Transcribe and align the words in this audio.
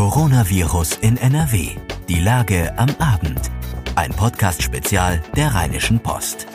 Coronavirus 0.00 0.96
in 1.02 1.18
NRW. 1.18 1.76
Die 2.08 2.20
Lage 2.20 2.72
am 2.78 2.88
Abend. 2.98 3.50
Ein 3.96 4.10
Podcast-Spezial 4.12 5.22
der 5.36 5.54
Rheinischen 5.54 6.00
Post. 6.00 6.46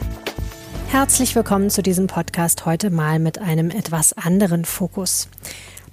Herzlich 0.88 1.36
willkommen 1.36 1.70
zu 1.70 1.84
diesem 1.84 2.08
Podcast 2.08 2.66
heute 2.66 2.90
mal 2.90 3.20
mit 3.20 3.38
einem 3.38 3.70
etwas 3.70 4.14
anderen 4.14 4.66
Fokus. 4.66 5.30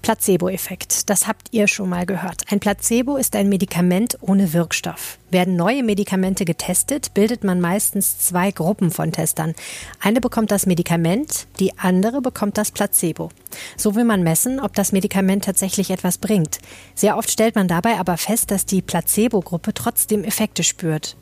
Placebo-Effekt, 0.02 1.08
das 1.08 1.26
habt 1.26 1.48
ihr 1.52 1.68
schon 1.68 1.88
mal 1.88 2.04
gehört. 2.04 2.42
Ein 2.50 2.60
Placebo 2.60 3.16
ist 3.16 3.34
ein 3.36 3.48
Medikament 3.48 4.18
ohne 4.20 4.52
Wirkstoff. 4.52 5.18
Werden 5.30 5.56
neue 5.56 5.82
Medikamente 5.82 6.44
getestet, 6.44 7.14
bildet 7.14 7.44
man 7.44 7.60
meistens 7.60 8.18
zwei 8.18 8.50
Gruppen 8.50 8.90
von 8.90 9.12
Testern. 9.12 9.54
Eine 10.00 10.20
bekommt 10.20 10.50
das 10.50 10.66
Medikament, 10.66 11.46
die 11.60 11.78
andere 11.78 12.20
bekommt 12.20 12.58
das 12.58 12.72
Placebo. 12.72 13.30
So 13.76 13.94
will 13.94 14.04
man 14.04 14.22
messen, 14.22 14.60
ob 14.60 14.74
das 14.74 14.92
Medikament 14.92 15.44
tatsächlich 15.44 15.90
etwas 15.90 16.18
bringt. 16.18 16.58
Sehr 16.94 17.16
oft 17.16 17.30
stellt 17.30 17.54
man 17.54 17.68
dabei 17.68 17.98
aber 17.98 18.18
fest, 18.18 18.50
dass 18.50 18.66
die 18.66 18.82
Placebo-Gruppe 18.82 19.72
trotzdem 19.72 20.24
Effekte 20.24 20.64
spürt. 20.64 21.16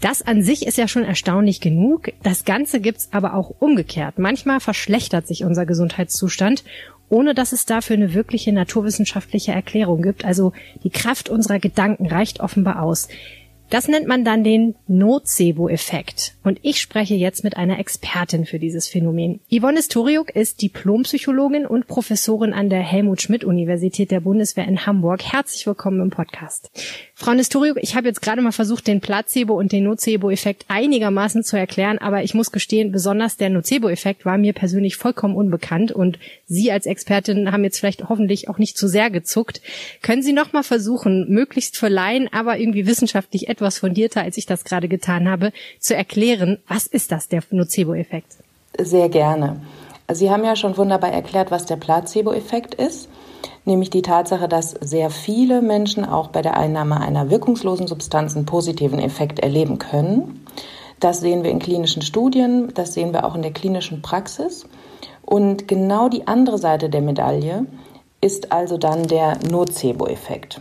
Das 0.00 0.22
an 0.22 0.42
sich 0.42 0.66
ist 0.66 0.78
ja 0.78 0.88
schon 0.88 1.04
erstaunlich 1.04 1.60
genug. 1.60 2.08
Das 2.22 2.46
Ganze 2.46 2.80
gibt's 2.80 3.10
aber 3.12 3.34
auch 3.34 3.50
umgekehrt. 3.58 4.18
Manchmal 4.18 4.60
verschlechtert 4.60 5.26
sich 5.26 5.44
unser 5.44 5.66
Gesundheitszustand 5.66 6.64
ohne 7.10 7.34
dass 7.34 7.52
es 7.52 7.66
dafür 7.66 7.96
eine 7.96 8.14
wirkliche 8.14 8.52
naturwissenschaftliche 8.52 9.52
Erklärung 9.52 10.00
gibt. 10.00 10.24
Also 10.24 10.52
die 10.82 10.90
Kraft 10.90 11.28
unserer 11.28 11.58
Gedanken 11.58 12.06
reicht 12.06 12.40
offenbar 12.40 12.82
aus. 12.82 13.08
Das 13.70 13.86
nennt 13.86 14.08
man 14.08 14.24
dann 14.24 14.42
den 14.42 14.74
Nocebo-Effekt. 14.88 16.34
Und 16.42 16.58
ich 16.62 16.80
spreche 16.80 17.14
jetzt 17.14 17.44
mit 17.44 17.56
einer 17.56 17.78
Expertin 17.78 18.44
für 18.44 18.58
dieses 18.58 18.88
Phänomen. 18.88 19.38
Yvonne 19.48 19.80
Storiuk 19.80 20.34
ist 20.34 20.60
Diplompsychologin 20.60 21.66
und 21.66 21.86
Professorin 21.86 22.52
an 22.52 22.68
der 22.68 22.80
Helmut-Schmidt-Universität 22.80 24.10
der 24.10 24.20
Bundeswehr 24.20 24.66
in 24.66 24.86
Hamburg. 24.86 25.22
Herzlich 25.22 25.68
willkommen 25.68 26.00
im 26.00 26.10
Podcast. 26.10 26.72
Frau 27.22 27.34
Nestoriuk, 27.34 27.76
ich 27.82 27.96
habe 27.96 28.08
jetzt 28.08 28.22
gerade 28.22 28.40
mal 28.40 28.50
versucht, 28.50 28.86
den 28.86 29.02
Placebo- 29.02 29.58
und 29.58 29.72
den 29.72 29.84
Nocebo-Effekt 29.84 30.64
einigermaßen 30.68 31.44
zu 31.44 31.58
erklären, 31.58 31.98
aber 31.98 32.22
ich 32.22 32.32
muss 32.32 32.50
gestehen, 32.50 32.92
besonders 32.92 33.36
der 33.36 33.50
Nocebo-Effekt 33.50 34.24
war 34.24 34.38
mir 34.38 34.54
persönlich 34.54 34.96
vollkommen 34.96 35.36
unbekannt 35.36 35.92
und 35.92 36.18
Sie 36.46 36.72
als 36.72 36.86
Expertin 36.86 37.52
haben 37.52 37.62
jetzt 37.62 37.78
vielleicht 37.78 38.08
hoffentlich 38.08 38.48
auch 38.48 38.56
nicht 38.56 38.78
zu 38.78 38.88
sehr 38.88 39.10
gezuckt. 39.10 39.60
Können 40.00 40.22
Sie 40.22 40.32
noch 40.32 40.54
mal 40.54 40.62
versuchen, 40.62 41.28
möglichst 41.28 41.76
für 41.76 41.88
Laien, 41.88 42.26
aber 42.32 42.56
irgendwie 42.56 42.86
wissenschaftlich 42.86 43.50
etwas 43.50 43.80
fundierter, 43.80 44.22
als 44.22 44.38
ich 44.38 44.46
das 44.46 44.64
gerade 44.64 44.88
getan 44.88 45.28
habe, 45.28 45.52
zu 45.78 45.94
erklären, 45.94 46.56
was 46.68 46.86
ist 46.86 47.12
das, 47.12 47.28
der 47.28 47.42
Nocebo-Effekt? 47.50 48.32
Sehr 48.78 49.10
gerne. 49.10 49.60
Sie 50.10 50.30
haben 50.30 50.42
ja 50.42 50.56
schon 50.56 50.74
wunderbar 50.78 51.12
erklärt, 51.12 51.50
was 51.50 51.66
der 51.66 51.76
Placebo-Effekt 51.76 52.76
ist 52.76 53.10
nämlich 53.64 53.90
die 53.90 54.02
Tatsache, 54.02 54.48
dass 54.48 54.70
sehr 54.70 55.10
viele 55.10 55.62
Menschen 55.62 56.04
auch 56.04 56.28
bei 56.28 56.42
der 56.42 56.56
Einnahme 56.56 57.00
einer 57.00 57.30
wirkungslosen 57.30 57.86
Substanz 57.86 58.36
einen 58.36 58.46
positiven 58.46 58.98
Effekt 58.98 59.40
erleben 59.40 59.78
können. 59.78 60.44
Das 60.98 61.20
sehen 61.20 61.44
wir 61.44 61.50
in 61.50 61.58
klinischen 61.58 62.02
Studien, 62.02 62.72
das 62.74 62.94
sehen 62.94 63.12
wir 63.12 63.24
auch 63.24 63.34
in 63.34 63.42
der 63.42 63.52
klinischen 63.52 64.02
Praxis. 64.02 64.66
Und 65.22 65.68
genau 65.68 66.08
die 66.08 66.26
andere 66.26 66.58
Seite 66.58 66.90
der 66.90 67.00
Medaille 67.00 67.66
ist 68.20 68.52
also 68.52 68.76
dann 68.76 69.04
der 69.04 69.38
Nocebo-Effekt. 69.50 70.60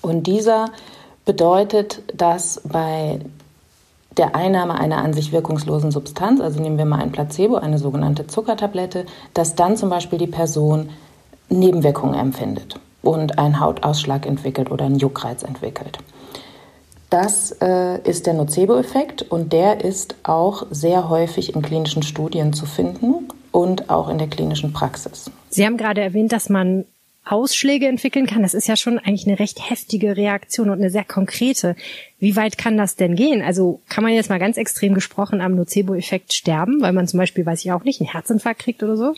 Und 0.00 0.26
dieser 0.26 0.66
bedeutet, 1.24 2.02
dass 2.14 2.60
bei 2.64 3.20
der 4.16 4.34
Einnahme 4.34 4.74
einer 4.78 4.98
an 4.98 5.12
sich 5.12 5.32
wirkungslosen 5.32 5.90
Substanz, 5.90 6.40
also 6.40 6.60
nehmen 6.60 6.78
wir 6.78 6.84
mal 6.84 7.00
ein 7.00 7.12
Placebo, 7.12 7.56
eine 7.56 7.78
sogenannte 7.78 8.26
Zuckertablette, 8.26 9.06
dass 9.34 9.54
dann 9.54 9.76
zum 9.76 9.90
Beispiel 9.90 10.18
die 10.18 10.26
Person 10.26 10.90
Nebenwirkungen 11.58 12.14
empfindet 12.14 12.78
und 13.02 13.38
einen 13.38 13.60
Hautausschlag 13.60 14.26
entwickelt 14.26 14.70
oder 14.70 14.86
einen 14.86 14.98
Juckreiz 14.98 15.42
entwickelt. 15.42 15.98
Das 17.10 17.54
äh, 17.60 18.00
ist 18.08 18.26
der 18.26 18.32
Nocebo-Effekt 18.32 19.22
und 19.22 19.52
der 19.52 19.84
ist 19.84 20.14
auch 20.22 20.66
sehr 20.70 21.10
häufig 21.10 21.54
in 21.54 21.60
klinischen 21.60 22.02
Studien 22.02 22.54
zu 22.54 22.64
finden 22.64 23.28
und 23.50 23.90
auch 23.90 24.08
in 24.08 24.16
der 24.16 24.28
klinischen 24.28 24.72
Praxis. 24.72 25.30
Sie 25.50 25.66
haben 25.66 25.76
gerade 25.76 26.00
erwähnt, 26.00 26.32
dass 26.32 26.48
man 26.48 26.86
Ausschläge 27.24 27.86
entwickeln 27.86 28.26
kann. 28.26 28.42
Das 28.42 28.54
ist 28.54 28.66
ja 28.66 28.76
schon 28.76 28.98
eigentlich 28.98 29.26
eine 29.26 29.38
recht 29.38 29.68
heftige 29.68 30.16
Reaktion 30.16 30.70
und 30.70 30.78
eine 30.78 30.90
sehr 30.90 31.04
konkrete. 31.04 31.76
Wie 32.18 32.34
weit 32.34 32.58
kann 32.58 32.76
das 32.76 32.96
denn 32.96 33.14
gehen? 33.14 33.42
Also 33.42 33.80
kann 33.88 34.02
man 34.02 34.12
jetzt 34.12 34.30
mal 34.30 34.40
ganz 34.40 34.56
extrem 34.56 34.94
gesprochen 34.94 35.40
am 35.40 35.54
Nocebo-Effekt 35.54 36.32
sterben, 36.32 36.80
weil 36.80 36.92
man 36.92 37.06
zum 37.06 37.18
Beispiel, 37.18 37.46
weiß 37.46 37.64
ich 37.64 37.72
auch 37.72 37.84
nicht, 37.84 38.00
einen 38.00 38.10
Herzinfarkt 38.10 38.60
kriegt 38.60 38.82
oder 38.82 38.96
so? 38.96 39.14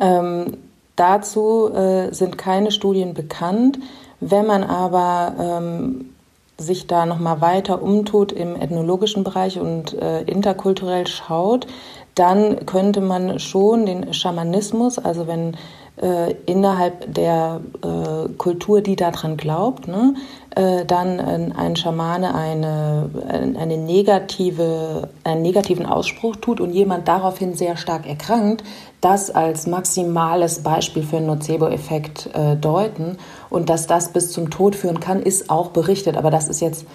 Ähm, 0.00 0.56
dazu 0.96 1.72
äh, 1.72 2.12
sind 2.12 2.38
keine 2.38 2.70
Studien 2.70 3.14
bekannt. 3.14 3.78
Wenn 4.20 4.46
man 4.46 4.64
aber 4.64 5.34
ähm, 5.38 6.10
sich 6.58 6.86
da 6.86 7.04
nochmal 7.06 7.40
weiter 7.40 7.82
umtut 7.82 8.32
im 8.32 8.56
ethnologischen 8.56 9.24
Bereich 9.24 9.60
und 9.60 9.92
äh, 9.94 10.22
interkulturell 10.22 11.06
schaut, 11.06 11.66
dann 12.14 12.64
könnte 12.64 13.02
man 13.02 13.38
schon 13.38 13.84
den 13.84 14.14
Schamanismus, 14.14 14.98
also 14.98 15.26
wenn 15.26 15.54
äh, 16.00 16.32
innerhalb 16.46 17.12
der 17.12 17.60
äh, 17.82 18.28
Kultur, 18.38 18.80
die 18.80 18.96
daran 18.96 19.36
glaubt, 19.36 19.86
ne, 19.86 20.14
äh, 20.56 20.86
dann 20.86 21.20
ein 21.52 21.76
Schamane 21.76 22.34
eine, 22.34 23.10
eine 23.58 23.76
negative, 23.76 25.10
einen 25.22 25.42
negativen 25.42 25.84
Ausspruch 25.84 26.36
tut 26.36 26.60
und 26.60 26.72
jemand 26.72 27.06
daraufhin 27.08 27.54
sehr 27.54 27.76
stark 27.76 28.08
erkrankt, 28.08 28.64
das 29.02 29.30
als 29.30 29.66
maximales 29.66 30.62
Beispiel 30.62 31.02
für 31.02 31.18
einen 31.18 31.26
Nocebo-Effekt 31.26 32.30
äh, 32.32 32.56
deuten. 32.56 33.18
Und 33.50 33.68
dass 33.68 33.86
das 33.86 34.12
bis 34.12 34.32
zum 34.32 34.48
Tod 34.48 34.74
führen 34.74 34.98
kann, 34.98 35.20
ist 35.22 35.50
auch 35.50 35.68
berichtet. 35.68 36.16
Aber 36.16 36.30
das 36.30 36.48
ist 36.48 36.60
jetzt 36.60 36.86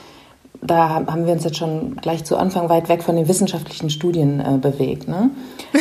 da 0.61 0.89
haben 0.89 1.25
wir 1.25 1.33
uns 1.33 1.43
jetzt 1.43 1.57
schon 1.57 1.95
gleich 1.97 2.23
zu 2.23 2.37
Anfang 2.37 2.69
weit 2.69 2.87
weg 2.87 3.01
von 3.03 3.15
den 3.15 3.27
wissenschaftlichen 3.27 3.89
Studien 3.89 4.39
äh, 4.39 4.57
bewegt. 4.57 5.07
Ne? 5.07 5.31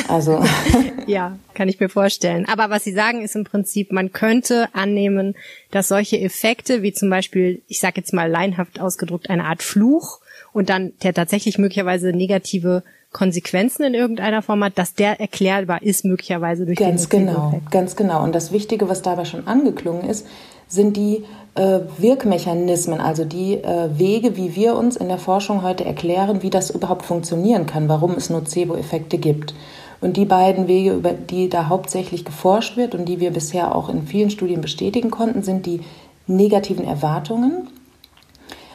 Also 0.08 0.42
ja, 1.06 1.36
kann 1.54 1.68
ich 1.68 1.78
mir 1.78 1.88
vorstellen. 1.88 2.46
Aber 2.48 2.70
was 2.70 2.84
Sie 2.84 2.92
sagen, 2.92 3.22
ist 3.22 3.36
im 3.36 3.44
Prinzip, 3.44 3.92
man 3.92 4.12
könnte 4.12 4.68
annehmen, 4.72 5.34
dass 5.70 5.88
solche 5.88 6.18
Effekte, 6.18 6.82
wie 6.82 6.92
zum 6.92 7.10
Beispiel, 7.10 7.62
ich 7.68 7.80
sage 7.80 8.00
jetzt 8.00 8.14
mal 8.14 8.30
leinhaft 8.30 8.80
ausgedrückt, 8.80 9.28
eine 9.28 9.44
Art 9.44 9.62
Fluch 9.62 10.20
und 10.52 10.70
dann 10.70 10.92
der 11.02 11.12
tatsächlich 11.12 11.58
möglicherweise 11.58 12.12
negative 12.12 12.82
Konsequenzen 13.12 13.82
in 13.82 13.94
irgendeiner 13.94 14.40
Form 14.40 14.62
hat, 14.62 14.78
dass 14.78 14.94
der 14.94 15.20
erklärbar 15.20 15.82
ist 15.82 16.04
möglicherweise 16.04 16.64
durch 16.64 16.78
ganz 16.78 17.08
den 17.08 17.26
genau, 17.26 17.60
ganz 17.70 17.96
genau. 17.96 18.22
Und 18.22 18.34
das 18.34 18.52
Wichtige, 18.52 18.88
was 18.88 19.02
dabei 19.02 19.24
schon 19.24 19.48
angeklungen 19.48 20.08
ist, 20.08 20.26
sind 20.70 20.96
die 20.96 21.24
äh, 21.56 21.80
Wirkmechanismen, 21.98 23.00
also 23.00 23.24
die 23.24 23.54
äh, 23.54 23.90
Wege, 23.98 24.36
wie 24.36 24.54
wir 24.54 24.76
uns 24.76 24.96
in 24.96 25.08
der 25.08 25.18
Forschung 25.18 25.62
heute 25.62 25.84
erklären, 25.84 26.42
wie 26.42 26.50
das 26.50 26.70
überhaupt 26.70 27.04
funktionieren 27.04 27.66
kann, 27.66 27.88
warum 27.88 28.12
es 28.12 28.30
Nocebo-Effekte 28.30 29.18
gibt. 29.18 29.52
Und 30.00 30.16
die 30.16 30.24
beiden 30.24 30.68
Wege, 30.68 30.92
über 30.94 31.12
die 31.12 31.50
da 31.50 31.68
hauptsächlich 31.68 32.24
geforscht 32.24 32.76
wird 32.76 32.94
und 32.94 33.04
die 33.04 33.20
wir 33.20 33.32
bisher 33.32 33.74
auch 33.74 33.90
in 33.90 34.06
vielen 34.06 34.30
Studien 34.30 34.62
bestätigen 34.62 35.10
konnten, 35.10 35.42
sind 35.42 35.66
die 35.66 35.80
negativen 36.26 36.86
Erwartungen 36.86 37.68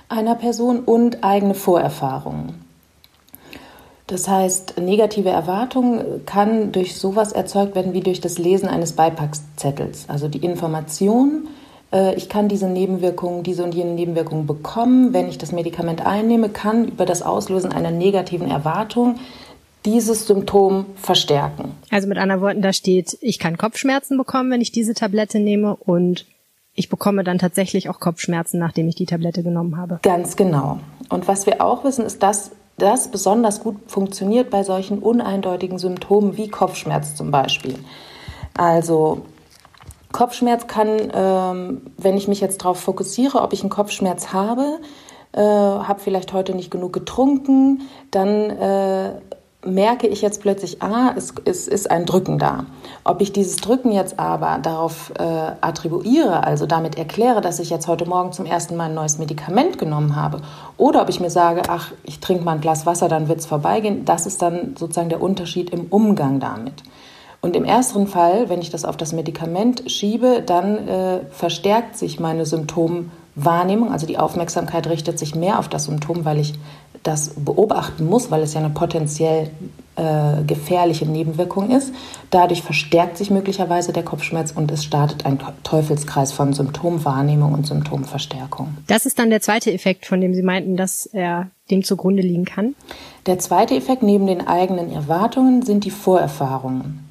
einer 0.10 0.36
Person 0.36 0.80
und 0.80 1.24
eigene 1.24 1.56
Vorerfahrungen. 1.56 2.66
Das 4.08 4.28
heißt, 4.28 4.80
negative 4.80 5.30
Erwartung 5.30 6.26
kann 6.28 6.72
durch 6.72 6.96
sowas 6.96 7.32
erzeugt 7.32 7.74
werden 7.74 7.94
wie 7.94 8.02
durch 8.02 8.22
das 8.22 8.38
Lesen 8.38 8.70
eines 8.70 8.94
Beipackzettels. 8.94 10.06
Also 10.10 10.28
die 10.28 10.46
Information, 10.46 11.48
ich 12.18 12.28
kann 12.28 12.50
diese 12.50 12.68
Nebenwirkungen, 12.68 13.44
diese 13.44 13.64
und 13.64 13.74
jene 13.74 13.92
Nebenwirkungen 13.92 14.46
bekommen, 14.46 15.14
wenn 15.14 15.30
ich 15.30 15.38
das 15.38 15.54
Medikament 15.54 16.06
einnehme, 16.06 16.50
kann 16.50 16.90
über 16.90 17.06
das 17.06 17.22
Auslösen 17.22 17.72
einer 17.72 17.92
negativen 17.92 18.50
Erwartung 18.50 19.18
dieses 19.86 20.28
Symptom 20.28 20.88
verstärken. 20.96 21.72
Also 21.92 22.08
mit 22.08 22.18
anderen 22.18 22.42
Worten, 22.42 22.62
da 22.62 22.74
steht, 22.74 23.18
ich 23.22 23.40
kann 23.40 23.58
Kopfschmerzen 23.58 24.18
bekommen, 24.18 24.52
wenn 24.52 24.62
ich 24.62 24.72
diese 24.72 24.94
Tablette 24.94 25.40
nehme 25.40 25.76
und 25.76 26.26
ich 26.74 26.90
bekomme 26.90 27.24
dann 27.24 27.38
tatsächlich 27.38 27.88
auch 27.88 28.00
Kopfschmerzen, 28.00 28.60
nachdem 28.60 28.90
ich 28.90 28.96
die 28.96 29.06
Tablette 29.06 29.44
genommen 29.44 29.78
habe. 29.78 30.00
Ganz 30.02 30.36
genau. 30.36 30.80
Und 31.10 31.28
was 31.28 31.46
wir 31.46 31.64
auch 31.64 31.84
wissen, 31.84 32.06
ist, 32.06 32.22
dass 32.22 32.52
das 32.78 33.10
besonders 33.10 33.62
gut 33.62 33.78
funktioniert 33.88 34.50
bei 34.50 34.64
solchen 34.64 35.00
uneindeutigen 35.00 35.80
Symptomen 35.80 36.36
wie 36.36 36.50
Kopfschmerz 36.50 37.16
zum 37.16 37.32
Beispiel. 37.32 37.76
Also 38.58 39.22
Kopfschmerz 40.16 40.68
kann, 40.68 41.12
ähm, 41.14 41.82
wenn 41.98 42.16
ich 42.16 42.30
mich 42.30 42.40
jetzt 42.40 42.62
darauf 42.62 42.80
fokussiere, 42.80 43.42
ob 43.42 43.52
ich 43.52 43.62
einen 43.62 43.70
Kopfschmerz 43.70 44.32
habe, 44.32 44.80
äh, 45.34 45.42
habe 45.42 46.00
vielleicht 46.00 46.32
heute 46.32 46.56
nicht 46.56 46.72
genug 46.72 46.94
getrunken, 46.94 47.82
dann 48.12 48.50
äh, 48.50 49.12
merke 49.66 50.08
ich 50.08 50.22
jetzt 50.22 50.42
plötzlich, 50.42 50.82
ah, 50.82 51.12
es, 51.18 51.34
es 51.44 51.68
ist 51.68 51.92
ein 51.92 52.06
Drücken 52.06 52.40
da. 52.40 52.66
Ob 53.04 53.20
ich 53.20 53.34
dieses 53.34 53.58
Drücken 53.58 53.92
jetzt 53.92 54.18
aber 54.18 54.60
darauf 54.60 55.12
äh, 55.20 55.24
attribuiere, 55.60 56.46
also 56.46 56.66
damit 56.66 56.98
erkläre, 56.98 57.42
dass 57.42 57.60
ich 57.60 57.70
jetzt 57.70 57.90
heute 57.90 58.08
Morgen 58.08 58.32
zum 58.32 58.46
ersten 58.46 58.78
Mal 58.78 58.86
ein 58.86 58.94
neues 58.94 59.18
Medikament 59.18 59.78
genommen 59.78 60.16
habe, 60.16 60.40
oder 60.78 61.02
ob 61.02 61.10
ich 61.10 61.20
mir 61.20 61.30
sage, 61.30 61.64
ach, 61.68 61.92
ich 62.04 62.22
trinke 62.22 62.46
mal 62.46 62.54
ein 62.54 62.62
Glas 62.62 62.86
Wasser, 62.86 63.10
dann 63.10 63.28
wird 63.28 63.40
es 63.40 63.48
vorbeigehen, 63.48 64.06
das 64.06 64.28
ist 64.28 64.42
dann 64.42 64.78
sozusagen 64.78 65.10
der 65.10 65.22
Unterschied 65.22 65.72
im 65.72 65.88
Umgang 65.90 66.40
damit. 66.40 66.84
Und 67.46 67.56
im 67.56 67.64
ersten 67.64 68.08
Fall, 68.08 68.50
wenn 68.50 68.60
ich 68.60 68.72
das 68.72 68.86
auf 68.86 68.98
das 68.98 69.14
Medikament 69.14 69.84
schiebe, 69.86 70.42
dann 70.44 70.88
äh, 70.88 71.20
verstärkt 71.30 71.96
sich 71.96 72.20
meine 72.20 72.44
Symptomwahrnehmung. 72.44 73.92
Also 73.92 74.08
die 74.08 74.18
Aufmerksamkeit 74.18 74.88
richtet 74.88 75.20
sich 75.20 75.36
mehr 75.36 75.60
auf 75.60 75.70
das 75.70 75.84
Symptom, 75.86 76.26
weil 76.26 76.40
ich 76.40 76.56
das 77.04 77.36
beobachten 77.38 78.08
muss, 78.08 78.32
weil 78.32 78.42
es 78.42 78.56
ja 78.56 78.62
eine 78.62 78.72
potenziell 78.72 79.52
äh, 79.96 80.42
gefährliche 80.48 81.06
Nebenwirkung 81.06 81.70
ist. 81.70 81.94
Dadurch 82.32 82.64
verstärkt 82.64 83.16
sich 83.16 83.30
möglicherweise 83.30 83.94
der 83.94 84.02
Kopfschmerz 84.02 84.52
und 84.52 84.72
es 84.72 84.84
startet 84.84 85.28
ein 85.28 85.38
Teufelskreis 85.62 86.32
von 86.32 86.52
Symptomwahrnehmung 86.52 87.54
und 87.54 87.68
Symptomverstärkung. 87.68 88.76
Das 88.88 89.06
ist 89.06 89.20
dann 89.20 89.30
der 89.30 89.42
zweite 89.42 89.72
Effekt, 89.72 90.08
von 90.08 90.20
dem 90.20 90.34
Sie 90.34 90.42
meinten, 90.42 90.78
dass 90.78 91.06
er 91.06 91.52
dem 91.70 91.84
zugrunde 91.84 92.22
liegen 92.22 92.46
kann? 92.46 92.76
Der 93.28 93.38
zweite 93.38 93.76
Effekt 93.76 94.04
neben 94.04 94.28
den 94.28 94.48
eigenen 94.48 94.92
Erwartungen 94.92 95.62
sind 95.62 95.86
die 95.86 95.92
Vorerfahrungen. 95.92 97.05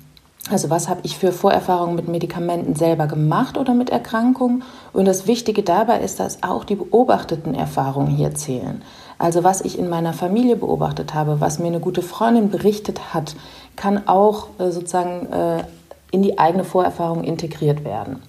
Also 0.51 0.69
was 0.69 0.91
habe 0.91 1.01
ich 1.05 1.17
für 1.17 1.33
Vorerfahrungen 1.33 1.97
mit 1.97 2.07
Medikamenten 2.07 2.75
selber 2.75 3.07
gemacht 3.07 3.57
oder 3.57 3.73
mit 3.73 3.89
Erkrankungen? 3.89 4.63
Und 4.93 5.07
das 5.07 5.27
Wichtige 5.27 5.63
dabei 5.63 6.01
ist, 6.01 6.21
dass 6.21 6.43
auch 6.43 6.65
die 6.65 6.75
beobachteten 6.75 7.55
Erfahrungen 7.55 8.09
hier 8.09 8.35
zählen. 8.35 8.83
Also 9.17 9.43
was 9.43 9.63
ich 9.63 9.79
in 9.79 9.89
meiner 9.89 10.13
Familie 10.13 10.57
beobachtet 10.57 11.15
habe, 11.15 11.41
was 11.41 11.59
mir 11.59 11.69
eine 11.69 11.81
gute 11.81 12.03
Freundin 12.03 12.51
berichtet 12.51 13.15
hat, 13.15 13.37
kann 13.75 14.07
auch 14.07 14.49
äh, 14.59 14.71
sozusagen 14.71 15.33
äh, 15.33 15.65
in 16.11 16.23
die 16.23 16.39
eigene 16.39 16.65
Vorerfahrung 16.65 17.25
integriert 17.25 17.85
werden. 17.85 18.23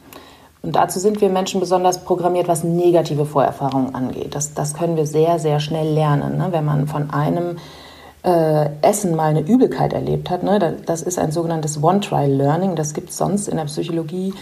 Und 0.62 0.76
dazu 0.76 1.00
sind 1.00 1.22
wir 1.22 1.30
Menschen 1.30 1.60
besonders 1.60 2.04
programmiert, 2.04 2.48
was 2.48 2.64
negative 2.64 3.26
Vorerfahrungen 3.26 3.94
angeht. 3.94 4.34
Das, 4.34 4.54
das 4.54 4.74
können 4.74 4.96
wir 4.96 5.06
sehr, 5.06 5.38
sehr 5.38 5.60
schnell 5.60 5.94
lernen. 5.94 6.38
Ne? 6.38 6.48
Wenn 6.50 6.66
man 6.66 6.88
von 6.88 7.12
einem 7.12 7.58
äh, 8.26 8.70
Essen 8.82 9.16
mal 9.16 9.30
eine 9.30 9.42
Übelkeit 9.42 9.94
erlebt 9.94 10.30
hat. 10.30 10.44
Ne? 10.44 10.78
Das 10.86 11.04
ist 11.04 11.20
ein 11.20 11.32
sogenanntes 11.32 11.82
One-Trial-Learning. 11.82 12.76
Das 12.76 12.94
gibt 12.94 13.12
es 13.12 13.18
sonst 13.18 13.48
in 13.48 13.58
der 13.58 13.66
Psychologie 13.66 14.34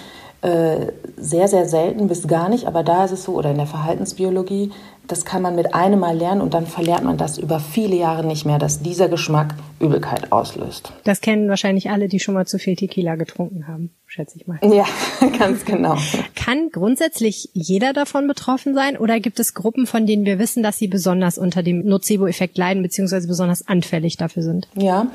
äh, 0.41 0.87
sehr, 1.17 1.47
sehr 1.47 1.67
selten 1.67 2.07
bis 2.07 2.27
gar 2.27 2.47
nicht. 2.47 2.65
Aber 2.65 2.83
da 2.83 3.03
ist 3.05 3.11
es 3.11 3.23
so, 3.25 3.33
oder 3.33 3.51
in 3.51 3.57
der 3.57 3.67
Verhaltensbiologie, 3.67 4.71
das 5.07 5.25
kann 5.25 5.41
man 5.41 5.55
mit 5.55 5.73
einem 5.73 5.99
Mal 5.99 6.15
lernen 6.15 6.41
und 6.41 6.53
dann 6.53 6.65
verlernt 6.65 7.03
man 7.03 7.17
das 7.17 7.37
über 7.37 7.59
viele 7.59 7.95
Jahre 7.95 8.25
nicht 8.25 8.45
mehr, 8.45 8.57
dass 8.57 8.81
dieser 8.81 9.09
Geschmack 9.09 9.53
Übelkeit 9.79 10.31
auslöst. 10.31 10.93
Das 11.03 11.19
kennen 11.19 11.49
wahrscheinlich 11.49 11.89
alle, 11.89 12.07
die 12.07 12.19
schon 12.19 12.33
mal 12.33 12.47
zu 12.47 12.57
viel 12.57 12.77
Tequila 12.77 13.15
getrunken 13.15 13.67
haben, 13.67 13.91
schätze 14.05 14.37
ich 14.37 14.47
mal. 14.47 14.59
Ja, 14.63 14.85
ganz 15.39 15.65
genau. 15.65 15.97
Kann 16.35 16.69
grundsätzlich 16.71 17.49
jeder 17.53 17.91
davon 17.91 18.27
betroffen 18.27 18.73
sein 18.73 18.97
oder 18.97 19.19
gibt 19.19 19.39
es 19.41 19.53
Gruppen, 19.53 19.87
von 19.87 20.05
denen 20.05 20.25
wir 20.25 20.39
wissen, 20.39 20.63
dass 20.63 20.77
sie 20.77 20.87
besonders 20.87 21.37
unter 21.37 21.63
dem 21.63 21.85
Nocebo-Effekt 21.85 22.57
leiden 22.57 22.81
beziehungsweise 22.81 23.27
besonders 23.27 23.67
anfällig 23.67 24.15
dafür 24.15 24.43
sind? 24.43 24.69
Ja, 24.75 25.07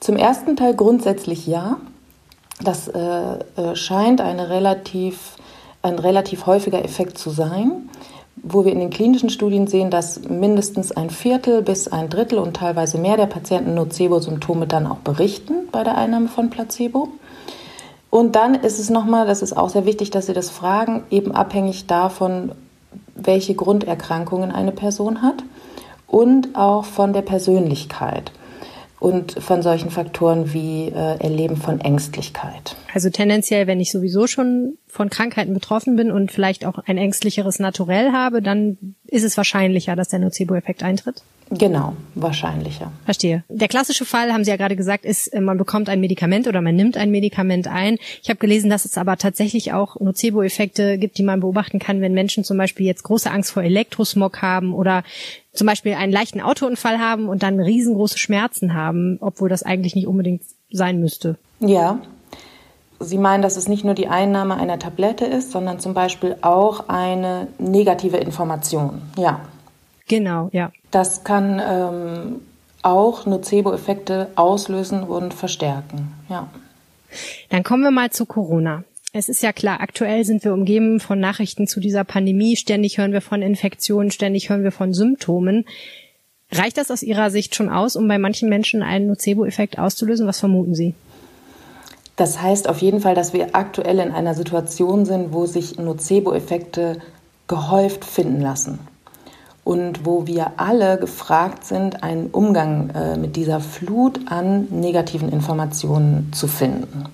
zum 0.00 0.16
ersten 0.16 0.56
Teil 0.56 0.74
grundsätzlich 0.74 1.46
ja. 1.46 1.78
Das 2.64 2.88
äh, 2.88 2.98
äh 2.98 3.76
scheint 3.76 4.20
eine 4.20 4.48
relativ, 4.48 5.36
ein 5.82 5.98
relativ 5.98 6.46
häufiger 6.46 6.84
Effekt 6.84 7.18
zu 7.18 7.30
sein 7.30 7.88
wo 8.42 8.64
wir 8.64 8.72
in 8.72 8.80
den 8.80 8.90
klinischen 8.90 9.30
Studien 9.30 9.66
sehen, 9.66 9.90
dass 9.90 10.28
mindestens 10.28 10.92
ein 10.92 11.10
Viertel 11.10 11.62
bis 11.62 11.88
ein 11.88 12.08
Drittel 12.08 12.38
und 12.38 12.56
teilweise 12.56 12.98
mehr 12.98 13.16
der 13.16 13.26
Patienten 13.26 13.74
Nocebo-Symptome 13.74 14.66
dann 14.66 14.86
auch 14.86 14.98
berichten 14.98 15.68
bei 15.72 15.82
der 15.82 15.96
Einnahme 15.96 16.28
von 16.28 16.50
Placebo. 16.50 17.08
Und 18.10 18.36
dann 18.36 18.54
ist 18.54 18.78
es 18.78 18.88
nochmal, 18.88 19.26
das 19.26 19.42
ist 19.42 19.56
auch 19.56 19.68
sehr 19.68 19.84
wichtig, 19.84 20.10
dass 20.10 20.26
Sie 20.26 20.32
das 20.32 20.50
fragen, 20.50 21.02
eben 21.10 21.32
abhängig 21.32 21.86
davon, 21.86 22.52
welche 23.14 23.54
Grunderkrankungen 23.54 24.52
eine 24.52 24.72
Person 24.72 25.22
hat 25.22 25.42
und 26.06 26.54
auch 26.54 26.84
von 26.84 27.12
der 27.12 27.22
Persönlichkeit 27.22 28.30
und 28.98 29.32
von 29.42 29.62
solchen 29.62 29.90
Faktoren 29.90 30.52
wie 30.52 30.88
äh, 30.88 31.18
Erleben 31.20 31.56
von 31.56 31.80
Ängstlichkeit. 31.80 32.76
Also 32.94 33.10
tendenziell, 33.10 33.66
wenn 33.66 33.80
ich 33.80 33.90
sowieso 33.90 34.26
schon 34.26 34.78
von 34.86 35.10
Krankheiten 35.10 35.52
betroffen 35.52 35.96
bin 35.96 36.10
und 36.10 36.32
vielleicht 36.32 36.64
auch 36.64 36.78
ein 36.86 36.96
ängstlicheres 36.96 37.58
Naturell 37.58 38.12
habe, 38.12 38.40
dann 38.40 38.96
ist 39.06 39.24
es 39.24 39.36
wahrscheinlicher, 39.36 39.96
dass 39.96 40.08
der 40.08 40.20
Nocebo-Effekt 40.20 40.82
eintritt? 40.82 41.22
Genau, 41.50 41.94
wahrscheinlicher. 42.16 42.90
Verstehe. 43.04 43.44
Der 43.48 43.68
klassische 43.68 44.04
Fall, 44.04 44.32
haben 44.32 44.42
Sie 44.42 44.50
ja 44.50 44.56
gerade 44.56 44.74
gesagt, 44.74 45.04
ist, 45.04 45.28
äh, 45.28 45.40
man 45.40 45.58
bekommt 45.58 45.88
ein 45.88 46.00
Medikament 46.00 46.48
oder 46.48 46.60
man 46.60 46.74
nimmt 46.74 46.96
ein 46.96 47.10
Medikament 47.12 47.68
ein. 47.68 47.98
Ich 48.22 48.28
habe 48.28 48.38
gelesen, 48.38 48.68
dass 48.68 48.84
es 48.84 48.98
aber 48.98 49.16
tatsächlich 49.16 49.72
auch 49.72 50.00
Nocebo-Effekte 50.00 50.98
gibt, 50.98 51.18
die 51.18 51.22
man 51.22 51.40
beobachten 51.40 51.78
kann, 51.78 52.00
wenn 52.00 52.14
Menschen 52.14 52.42
zum 52.42 52.58
Beispiel 52.58 52.86
jetzt 52.86 53.04
große 53.04 53.30
Angst 53.30 53.52
vor 53.52 53.62
Elektrosmog 53.62 54.42
haben 54.42 54.74
oder 54.74 55.04
zum 55.56 55.66
Beispiel 55.66 55.94
einen 55.94 56.12
leichten 56.12 56.40
Autounfall 56.40 56.98
haben 56.98 57.28
und 57.28 57.42
dann 57.42 57.60
riesengroße 57.60 58.18
Schmerzen 58.18 58.74
haben, 58.74 59.18
obwohl 59.20 59.48
das 59.48 59.62
eigentlich 59.62 59.94
nicht 59.94 60.06
unbedingt 60.06 60.42
sein 60.70 61.00
müsste. 61.00 61.36
Ja. 61.60 61.98
Sie 62.98 63.18
meinen, 63.18 63.42
dass 63.42 63.56
es 63.56 63.68
nicht 63.68 63.84
nur 63.84 63.94
die 63.94 64.08
Einnahme 64.08 64.56
einer 64.56 64.78
Tablette 64.78 65.26
ist, 65.26 65.52
sondern 65.52 65.80
zum 65.80 65.92
Beispiel 65.92 66.36
auch 66.40 66.88
eine 66.88 67.48
negative 67.58 68.16
Information. 68.16 69.02
Ja. 69.18 69.40
Genau, 70.08 70.48
ja. 70.52 70.70
Das 70.90 71.24
kann 71.24 71.60
ähm, 71.62 72.40
auch 72.82 73.26
Nocebo-Effekte 73.26 74.28
auslösen 74.36 75.02
und 75.02 75.34
verstärken. 75.34 76.14
Ja. 76.28 76.48
Dann 77.50 77.64
kommen 77.64 77.82
wir 77.82 77.90
mal 77.90 78.10
zu 78.10 78.24
Corona. 78.24 78.84
Es 79.18 79.30
ist 79.30 79.42
ja 79.42 79.54
klar, 79.54 79.80
aktuell 79.80 80.26
sind 80.26 80.44
wir 80.44 80.52
umgeben 80.52 81.00
von 81.00 81.18
Nachrichten 81.18 81.66
zu 81.66 81.80
dieser 81.80 82.04
Pandemie. 82.04 82.54
Ständig 82.54 82.98
hören 82.98 83.14
wir 83.14 83.22
von 83.22 83.40
Infektionen, 83.40 84.10
ständig 84.10 84.50
hören 84.50 84.62
wir 84.62 84.72
von 84.72 84.92
Symptomen. 84.92 85.64
Reicht 86.52 86.76
das 86.76 86.90
aus 86.90 87.02
Ihrer 87.02 87.30
Sicht 87.30 87.54
schon 87.54 87.70
aus, 87.70 87.96
um 87.96 88.06
bei 88.08 88.18
manchen 88.18 88.50
Menschen 88.50 88.82
einen 88.82 89.06
Nocebo-Effekt 89.06 89.78
auszulösen? 89.78 90.26
Was 90.26 90.40
vermuten 90.40 90.74
Sie? 90.74 90.94
Das 92.16 92.42
heißt 92.42 92.68
auf 92.68 92.82
jeden 92.82 93.00
Fall, 93.00 93.14
dass 93.14 93.32
wir 93.32 93.56
aktuell 93.56 94.00
in 94.00 94.10
einer 94.10 94.34
Situation 94.34 95.06
sind, 95.06 95.32
wo 95.32 95.46
sich 95.46 95.78
Nocebo-Effekte 95.78 96.98
gehäuft 97.48 98.04
finden 98.04 98.42
lassen 98.42 98.80
und 99.64 100.04
wo 100.04 100.26
wir 100.26 100.60
alle 100.60 100.98
gefragt 100.98 101.64
sind, 101.64 102.02
einen 102.02 102.26
Umgang 102.26 102.90
äh, 102.90 103.16
mit 103.16 103.36
dieser 103.36 103.60
Flut 103.60 104.20
an 104.30 104.66
negativen 104.70 105.32
Informationen 105.32 106.34
zu 106.34 106.48
finden. 106.48 107.06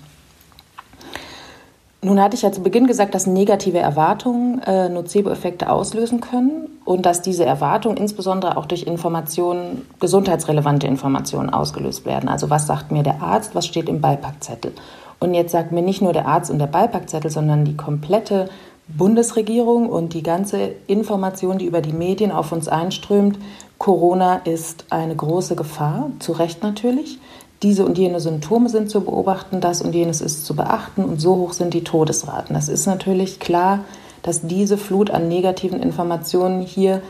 Nun 2.03 2.21
hatte 2.21 2.35
ich 2.35 2.41
ja 2.41 2.51
zu 2.51 2.61
Beginn 2.61 2.85
gesagt, 2.85 3.15
dass 3.15 3.27
negative 3.27 3.79
Erwartungen 3.79 4.61
äh, 4.63 4.89
Nocebo-Effekte 4.89 5.71
auslösen 5.71 6.19
können 6.19 6.67
und 6.83 7.05
dass 7.05 7.21
diese 7.21 7.45
Erwartungen 7.45 7.95
insbesondere 7.95 8.57
auch 8.57 8.65
durch 8.65 8.83
Informationen, 8.83 9.87
gesundheitsrelevante 10.01 10.85
Informationen 10.85 11.49
ausgelöst 11.49 12.05
werden. 12.05 12.27
Also 12.27 12.49
was 12.49 12.67
sagt 12.67 12.91
mir 12.91 13.03
der 13.03 13.21
Arzt, 13.21 13.55
was 13.55 13.65
steht 13.65 13.87
im 13.87 14.01
Beipackzettel? 14.01 14.73
Und 15.19 15.33
jetzt 15.33 15.53
sagt 15.53 15.71
mir 15.71 15.81
nicht 15.81 16.01
nur 16.01 16.11
der 16.11 16.27
Arzt 16.27 16.51
und 16.51 16.59
der 16.59 16.67
Beipackzettel, 16.67 17.31
sondern 17.31 17.63
die 17.63 17.77
komplette 17.77 18.49
Bundesregierung 18.89 19.87
und 19.87 20.13
die 20.13 20.23
ganze 20.23 20.73
Information, 20.87 21.57
die 21.57 21.65
über 21.65 21.79
die 21.79 21.93
Medien 21.93 22.31
auf 22.31 22.51
uns 22.51 22.67
einströmt, 22.67 23.39
Corona 23.77 24.37
ist 24.43 24.85
eine 24.89 25.15
große 25.15 25.55
Gefahr, 25.55 26.09
zu 26.19 26.33
Recht 26.33 26.63
natürlich. 26.63 27.19
Diese 27.63 27.85
und 27.85 27.97
jene 27.97 28.19
Symptome 28.19 28.67
sind 28.67 28.89
zu 28.89 29.01
beobachten, 29.01 29.61
das 29.61 29.81
und 29.81 29.95
jenes 29.95 30.19
ist 30.19 30.45
zu 30.45 30.55
beachten 30.55 31.05
und 31.05 31.21
so 31.21 31.37
hoch 31.37 31.53
sind 31.53 31.73
die 31.73 31.83
Todesraten. 31.83 32.53
Das 32.53 32.67
ist 32.67 32.85
natürlich 32.85 33.39
klar, 33.39 33.85
dass 34.21 34.41
diese 34.41 34.77
Flut 34.77 35.11
an 35.11 35.29
negativen 35.29 35.81
Informationen 35.81 36.61
hier 36.61 37.01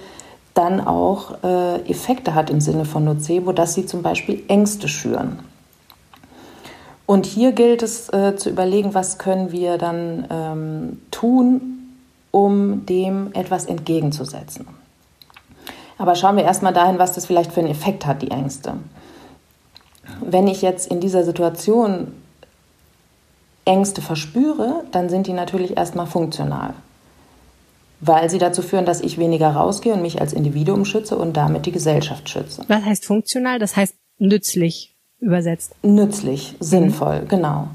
dann 0.54 0.80
auch 0.80 1.44
äh, 1.44 1.90
Effekte 1.90 2.36
hat 2.36 2.52
im 2.52 2.62
Sinne 2.62 2.86
von 2.86 3.04
Nocebo, 3.04 3.52
dass 3.52 3.74
sie 3.74 3.88
zum 3.88 4.04
Beispiel 4.04 4.44
Ängste 4.48 4.88
schüren. 4.88 5.40
Und 7.06 7.26
hier 7.26 7.52
gilt 7.52 7.82
es 7.82 8.10
äh, 8.14 8.36
zu 8.36 8.50
überlegen, 8.50 8.94
was 8.94 9.18
können 9.18 9.52
wir 9.52 9.78
dann 9.78 10.28
ähm, 10.30 11.02
tun, 11.12 11.96
um 12.32 12.86
dem 12.86 13.32
etwas 13.34 13.66
entgegenzusetzen. 13.66 14.68
Aber 15.98 16.16
schauen 16.16 16.38
wir 16.38 16.44
erstmal 16.44 16.74
dahin, 16.74 17.00
was 17.00 17.14
das 17.14 17.26
vielleicht 17.26 17.52
für 17.52 17.60
einen 17.60 17.70
Effekt 17.70 18.06
hat, 18.06 18.22
die 18.22 18.32
Ängste. 18.32 18.74
Wenn 20.22 20.48
ich 20.48 20.62
jetzt 20.62 20.92
in 20.92 21.00
dieser 21.00 21.24
Situation 21.24 22.08
Ängste 23.66 24.02
verspüre, 24.02 24.84
dann 24.92 25.10
sind 25.10 25.28
die 25.28 25.34
natürlich 25.34 25.78
erstmal 25.78 26.06
funktional, 26.06 26.74
weil 28.02 28.30
sie 28.30 28.38
dazu 28.38 28.62
führen, 28.62 28.86
dass 28.86 29.02
ich 29.02 29.18
weniger 29.18 29.50
rausgehe 29.50 29.94
und 29.94 30.02
mich 30.02 30.20
als 30.20 30.34
Individuum 30.34 30.84
schütze 30.86 31.18
und 31.18 31.38
damit 31.38 31.66
die 31.66 31.72
Gesellschaft 31.72 32.30
schütze. 32.30 32.64
Was 32.68 32.84
heißt 32.84 33.06
funktional? 33.06 33.60
Das 33.60 33.78
heißt 33.78 33.96
nützlich 34.20 34.96
übersetzt. 35.20 35.76
Nützlich, 35.84 36.56
sinnvoll, 36.60 37.22
mhm. 37.22 37.28
genau. 37.30 37.68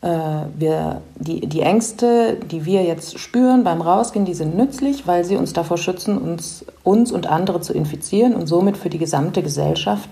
Äh, 0.00 0.08
wir, 0.56 1.02
die, 1.16 1.40
die 1.46 1.60
Ängste, 1.60 2.38
die 2.50 2.64
wir 2.64 2.84
jetzt 2.84 3.18
spüren 3.18 3.64
beim 3.64 3.82
Rausgehen, 3.82 4.24
die 4.24 4.34
sind 4.34 4.56
nützlich, 4.56 5.06
weil 5.06 5.24
sie 5.24 5.36
uns 5.36 5.52
davor 5.52 5.76
schützen, 5.76 6.16
uns, 6.16 6.64
uns 6.84 7.12
und 7.12 7.26
andere 7.26 7.60
zu 7.60 7.74
infizieren 7.74 8.34
und 8.34 8.46
somit 8.46 8.76
für 8.76 8.88
die 8.88 8.98
gesamte 8.98 9.42
Gesellschaft 9.42 10.08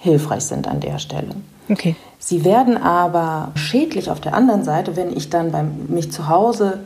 hilfreich 0.00 0.44
sind 0.44 0.66
an 0.66 0.80
der 0.80 0.98
Stelle. 0.98 1.28
Okay. 1.68 1.94
Sie 2.18 2.44
werden 2.44 2.76
aber 2.76 3.52
schädlich 3.54 4.10
auf 4.10 4.20
der 4.20 4.34
anderen 4.34 4.64
Seite, 4.64 4.96
wenn 4.96 5.16
ich 5.16 5.30
dann 5.30 5.52
bei 5.52 5.62
mich 5.62 6.10
zu 6.10 6.28
Hause, 6.28 6.80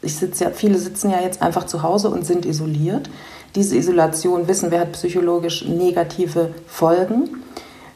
ich 0.00 0.16
sitze 0.16 0.44
ja, 0.44 0.50
viele 0.50 0.78
sitzen 0.78 1.10
ja 1.10 1.20
jetzt 1.20 1.42
einfach 1.42 1.66
zu 1.66 1.82
Hause 1.82 2.08
und 2.08 2.24
sind 2.24 2.46
isoliert. 2.46 3.10
Diese 3.54 3.76
Isolation, 3.76 4.48
wissen 4.48 4.70
wir, 4.70 4.80
hat 4.80 4.92
psychologisch 4.92 5.66
negative 5.66 6.54
Folgen 6.66 7.42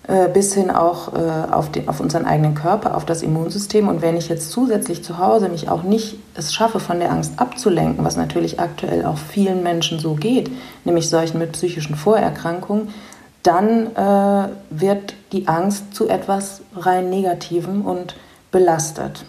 äh, 0.08 0.28
bis 0.28 0.54
hin 0.54 0.70
auch 0.70 1.14
äh, 1.14 1.52
auf, 1.52 1.72
den, 1.72 1.88
auf 1.88 1.98
unseren 1.98 2.26
eigenen 2.26 2.54
Körper, 2.54 2.96
auf 2.96 3.04
das 3.04 3.22
Immunsystem. 3.22 3.88
Und 3.88 4.02
wenn 4.02 4.16
ich 4.16 4.28
jetzt 4.28 4.50
zusätzlich 4.50 5.02
zu 5.02 5.18
Hause 5.18 5.48
mich 5.48 5.68
auch 5.68 5.82
nicht 5.82 6.16
es 6.34 6.54
schaffe, 6.54 6.78
von 6.78 7.00
der 7.00 7.10
Angst 7.10 7.32
abzulenken, 7.38 8.04
was 8.04 8.16
natürlich 8.16 8.60
aktuell 8.60 9.04
auch 9.04 9.18
vielen 9.18 9.64
Menschen 9.64 9.98
so 9.98 10.14
geht, 10.14 10.50
nämlich 10.84 11.08
solchen 11.08 11.38
mit 11.38 11.52
psychischen 11.52 11.96
Vorerkrankungen, 11.96 12.88
dann 13.46 13.94
äh, 13.94 14.48
wird 14.70 15.14
die 15.32 15.46
Angst 15.46 15.94
zu 15.94 16.08
etwas 16.08 16.62
rein 16.74 17.10
Negativem 17.10 17.82
und 17.82 18.16
belastet. 18.50 19.24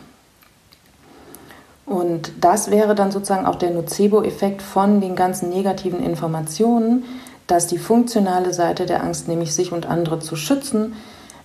Und 1.85 2.31
das 2.41 2.69
wäre 2.69 2.95
dann 2.95 3.11
sozusagen 3.11 3.45
auch 3.45 3.55
der 3.55 3.71
Nocebo-Effekt 3.71 4.61
von 4.61 4.99
den 4.99 5.15
ganzen 5.15 5.49
negativen 5.49 6.03
Informationen, 6.03 7.05
dass 7.47 7.67
die 7.67 7.77
funktionale 7.77 8.53
Seite 8.53 8.85
der 8.85 9.03
Angst, 9.03 9.27
nämlich 9.27 9.55
sich 9.55 9.71
und 9.71 9.85
andere 9.85 10.19
zu 10.19 10.35
schützen, 10.35 10.93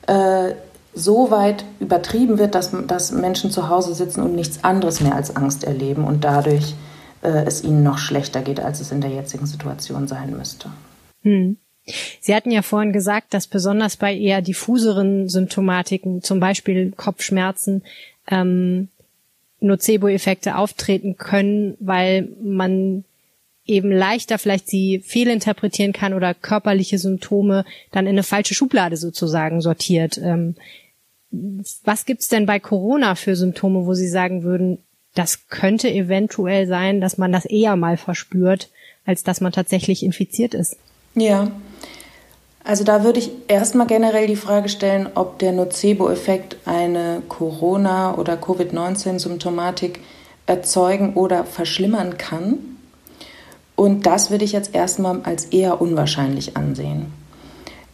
äh, 0.08 0.54
so 0.94 1.30
weit 1.30 1.64
übertrieben 1.78 2.38
wird, 2.38 2.54
dass, 2.54 2.72
dass 2.86 3.12
Menschen 3.12 3.50
zu 3.50 3.68
Hause 3.68 3.94
sitzen 3.94 4.20
und 4.20 4.34
nichts 4.34 4.64
anderes 4.64 5.00
mehr 5.00 5.14
als 5.14 5.36
Angst 5.36 5.64
erleben 5.64 6.04
und 6.04 6.24
dadurch 6.24 6.74
äh, 7.22 7.44
es 7.46 7.62
ihnen 7.62 7.82
noch 7.82 7.98
schlechter 7.98 8.42
geht, 8.42 8.60
als 8.60 8.80
es 8.80 8.90
in 8.90 9.00
der 9.00 9.10
jetzigen 9.10 9.46
Situation 9.46 10.08
sein 10.08 10.36
müsste. 10.36 10.68
Hm. 11.22 11.56
Sie 12.20 12.34
hatten 12.34 12.50
ja 12.50 12.62
vorhin 12.62 12.92
gesagt, 12.92 13.34
dass 13.34 13.46
besonders 13.46 13.96
bei 13.96 14.16
eher 14.16 14.40
diffuseren 14.40 15.28
Symptomatiken, 15.28 16.22
zum 16.22 16.38
Beispiel 16.38 16.92
Kopfschmerzen, 16.92 17.82
ähm, 18.30 18.88
Nocebo-Effekte 19.60 20.56
auftreten 20.56 21.16
können, 21.16 21.76
weil 21.80 22.28
man 22.42 23.04
eben 23.64 23.92
leichter 23.92 24.38
vielleicht 24.38 24.68
sie 24.68 25.00
fehlinterpretieren 25.00 25.92
kann 25.92 26.14
oder 26.14 26.34
körperliche 26.34 26.98
Symptome 26.98 27.64
dann 27.92 28.06
in 28.06 28.12
eine 28.12 28.24
falsche 28.24 28.54
Schublade 28.54 28.96
sozusagen 28.96 29.60
sortiert. 29.60 30.18
Ähm, 30.18 30.56
was 31.84 32.04
gibt's 32.04 32.28
denn 32.28 32.44
bei 32.44 32.58
Corona 32.58 33.14
für 33.14 33.36
Symptome, 33.36 33.86
wo 33.86 33.94
Sie 33.94 34.08
sagen 34.08 34.42
würden, 34.42 34.78
das 35.14 35.48
könnte 35.48 35.90
eventuell 35.90 36.66
sein, 36.66 37.00
dass 37.00 37.18
man 37.18 37.32
das 37.32 37.44
eher 37.44 37.76
mal 37.76 37.96
verspürt, 37.96 38.70
als 39.04 39.22
dass 39.22 39.40
man 39.40 39.52
tatsächlich 39.52 40.02
infiziert 40.02 40.54
ist? 40.54 40.76
Ja, 41.14 41.50
also 42.64 42.84
da 42.84 43.02
würde 43.02 43.18
ich 43.18 43.30
erstmal 43.48 43.86
generell 43.86 44.26
die 44.26 44.36
Frage 44.36 44.68
stellen, 44.68 45.08
ob 45.14 45.38
der 45.38 45.52
Nocebo-Effekt 45.52 46.56
eine 46.64 47.22
Corona- 47.28 48.14
oder 48.16 48.36
Covid-19-Symptomatik 48.36 50.00
erzeugen 50.46 51.14
oder 51.14 51.44
verschlimmern 51.44 52.18
kann. 52.18 52.58
Und 53.74 54.06
das 54.06 54.30
würde 54.30 54.44
ich 54.44 54.52
jetzt 54.52 54.74
erstmal 54.74 55.22
als 55.24 55.46
eher 55.46 55.80
unwahrscheinlich 55.80 56.56
ansehen. 56.56 57.06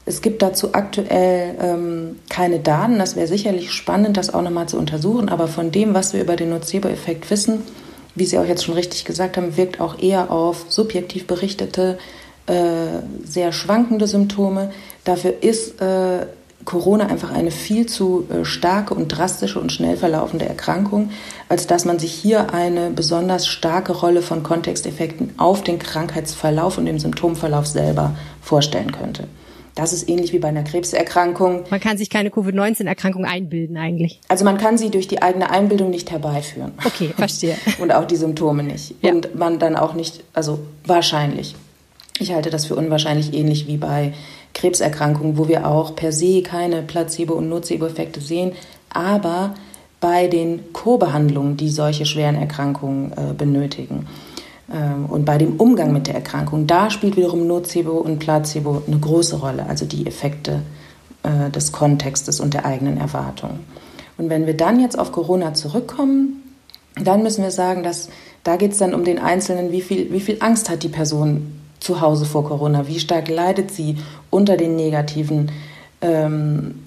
Es 0.05 0.23
gibt 0.23 0.43
dazu 0.43 0.75
aktuell 0.75 1.55
ähm, 1.61 2.17
keine 2.29 2.59
Daten. 2.61 2.99
Das 2.99 3.17
wäre 3.17 3.27
sicherlich 3.27 3.73
spannend, 3.73 4.17
das 4.17 4.33
auch 4.33 4.43
nochmal 4.43 4.69
zu 4.69 4.79
untersuchen. 4.79 5.29
Aber 5.29 5.49
von 5.49 5.71
dem, 5.71 5.95
was 5.95 6.13
wir 6.13 6.21
über 6.21 6.37
den 6.37 6.51
Nocebo-Effekt 6.51 7.31
wissen, 7.31 7.63
wie 8.15 8.25
Sie 8.25 8.39
auch 8.39 8.47
jetzt 8.47 8.65
schon 8.65 8.75
richtig 8.75 9.05
gesagt 9.05 9.37
haben, 9.37 9.57
wirkt 9.57 9.81
auch 9.81 9.99
eher 9.99 10.31
auf 10.31 10.67
subjektiv 10.69 11.27
berichtete, 11.27 11.99
sehr 13.25 13.53
schwankende 13.53 14.07
Symptome. 14.07 14.71
Dafür 15.05 15.43
ist 15.43 15.81
äh, 15.81 16.27
Corona 16.69 17.07
einfach 17.07 17.31
eine 17.33 17.51
viel 17.51 17.87
zu 17.87 18.27
äh, 18.29 18.45
starke 18.45 18.93
und 18.93 19.09
drastische 19.09 19.59
und 19.59 19.73
schnell 19.73 19.97
verlaufende 19.97 20.47
Erkrankung, 20.47 21.11
als 21.49 21.67
dass 21.67 21.87
man 21.87 21.99
sich 21.99 22.13
hier 22.13 22.53
eine 22.53 22.91
besonders 22.91 23.47
starke 23.47 23.93
Rolle 23.93 24.21
von 24.21 24.43
Kontexteffekten 24.43 25.33
auf 25.39 25.63
den 25.63 25.79
Krankheitsverlauf 25.79 26.77
und 26.77 26.85
den 26.85 26.99
Symptomverlauf 26.99 27.67
selber 27.67 28.17
vorstellen 28.43 28.93
könnte. 28.93 29.29
Das 29.77 29.93
ist 29.93 30.09
ähnlich 30.09 30.33
wie 30.33 30.41
bei 30.41 30.49
einer 30.49 30.65
Krebserkrankung. 30.65 31.65
Man 31.71 31.81
kann 31.81 31.97
sich 31.97 32.11
keine 32.11 32.31
Covid-19-Erkrankung 32.31 33.25
einbilden 33.25 33.77
eigentlich. 33.77 34.21
Also 34.29 34.45
man 34.45 34.59
kann 34.59 34.77
sie 34.77 34.91
durch 34.91 35.07
die 35.07 35.23
eigene 35.23 35.51
Einbildung 35.51 35.89
nicht 35.89 36.11
herbeiführen. 36.11 36.73
Okay, 36.85 37.15
verstehe. 37.17 37.57
und 37.79 37.93
auch 37.93 38.05
die 38.05 38.17
Symptome 38.17 38.65
nicht. 38.65 38.97
Ja. 39.03 39.13
Und 39.13 39.37
man 39.37 39.59
dann 39.59 39.77
auch 39.77 39.95
nicht, 39.95 40.25
also 40.35 40.59
wahrscheinlich. 40.85 41.55
Ich 42.21 42.33
halte 42.33 42.51
das 42.51 42.67
für 42.67 42.75
unwahrscheinlich 42.75 43.33
ähnlich 43.33 43.67
wie 43.67 43.77
bei 43.77 44.13
Krebserkrankungen, 44.55 45.39
wo 45.39 45.47
wir 45.49 45.67
auch 45.67 45.95
per 45.95 46.13
se 46.13 46.43
keine 46.43 46.83
Placebo- 46.83 47.35
und 47.35 47.49
Nocebo-Effekte 47.49 48.21
sehen, 48.21 48.53
aber 48.91 49.55
bei 50.01 50.27
den 50.27 50.73
Co-Behandlungen, 50.73 51.57
die 51.57 51.69
solche 51.69 52.07
schweren 52.07 52.37
Erkrankungen 52.37 53.13
äh, 53.13 53.35
benötigen. 53.35 54.07
Ähm, 54.73 55.07
und 55.07 55.25
bei 55.25 55.39
dem 55.39 55.57
Umgang 55.57 55.93
mit 55.93 56.07
der 56.07 56.15
Erkrankung, 56.15 56.67
da 56.67 56.91
spielt 56.91 57.17
wiederum 57.17 57.47
Nocebo 57.47 57.93
und 57.93 58.19
Placebo 58.19 58.83
eine 58.87 58.99
große 58.99 59.37
Rolle, 59.37 59.67
also 59.67 59.87
die 59.87 60.07
Effekte 60.07 60.63
äh, 61.23 61.51
des 61.51 61.73
Kontextes 61.73 62.41
und 62.41 62.55
der 62.55 62.65
eigenen 62.65 62.99
Erwartungen. 62.99 63.61
Und 64.17 64.31
wenn 64.31 64.47
wir 64.47 64.57
dann 64.57 64.81
jetzt 64.81 64.99
auf 64.99 65.13
Corona 65.13 65.55
zurückkommen, 65.55 66.43
dann 67.01 67.23
müssen 67.23 67.45
wir 67.45 67.53
sagen, 67.53 67.83
dass 67.83 68.09
da 68.43 68.57
geht 68.57 68.73
es 68.73 68.79
dann 68.79 68.95
um 68.95 69.05
den 69.05 69.19
Einzelnen, 69.19 69.73
wie 69.73 69.81
viel, 69.81 70.13
wie 70.13 70.21
viel 70.21 70.39
Angst 70.41 70.71
hat 70.71 70.83
die 70.83 70.89
Person 70.89 71.58
zu 71.81 72.01
Hause 72.01 72.25
vor 72.25 72.45
Corona? 72.45 72.87
Wie 72.87 72.99
stark 72.99 73.29
leidet 73.29 73.71
sie 73.71 73.97
unter 74.31 74.57
den 74.57 74.77
negativen 74.77 75.51
ähm, 76.01 76.83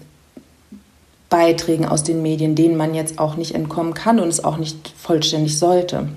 Beiträgen 1.30 1.86
aus 1.86 2.04
den 2.04 2.22
Medien, 2.22 2.56
denen 2.56 2.78
man 2.78 2.94
jetzt 2.94 3.20
auch 3.20 3.36
nicht 3.36 3.56
entkommen 3.56 3.94
kann 3.94 4.20
und 4.20 4.28
es 4.28 4.44
auch 4.44 4.58
nicht 4.58 4.94
vollständig 4.98 5.58
sollte? 5.58 6.10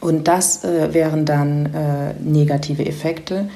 Und 0.00 0.28
das 0.28 0.64
äh, 0.64 0.92
wären 0.92 1.24
dann 1.24 1.66
äh, 1.66 2.14
negative 2.20 2.84
Effekte, 2.84 3.48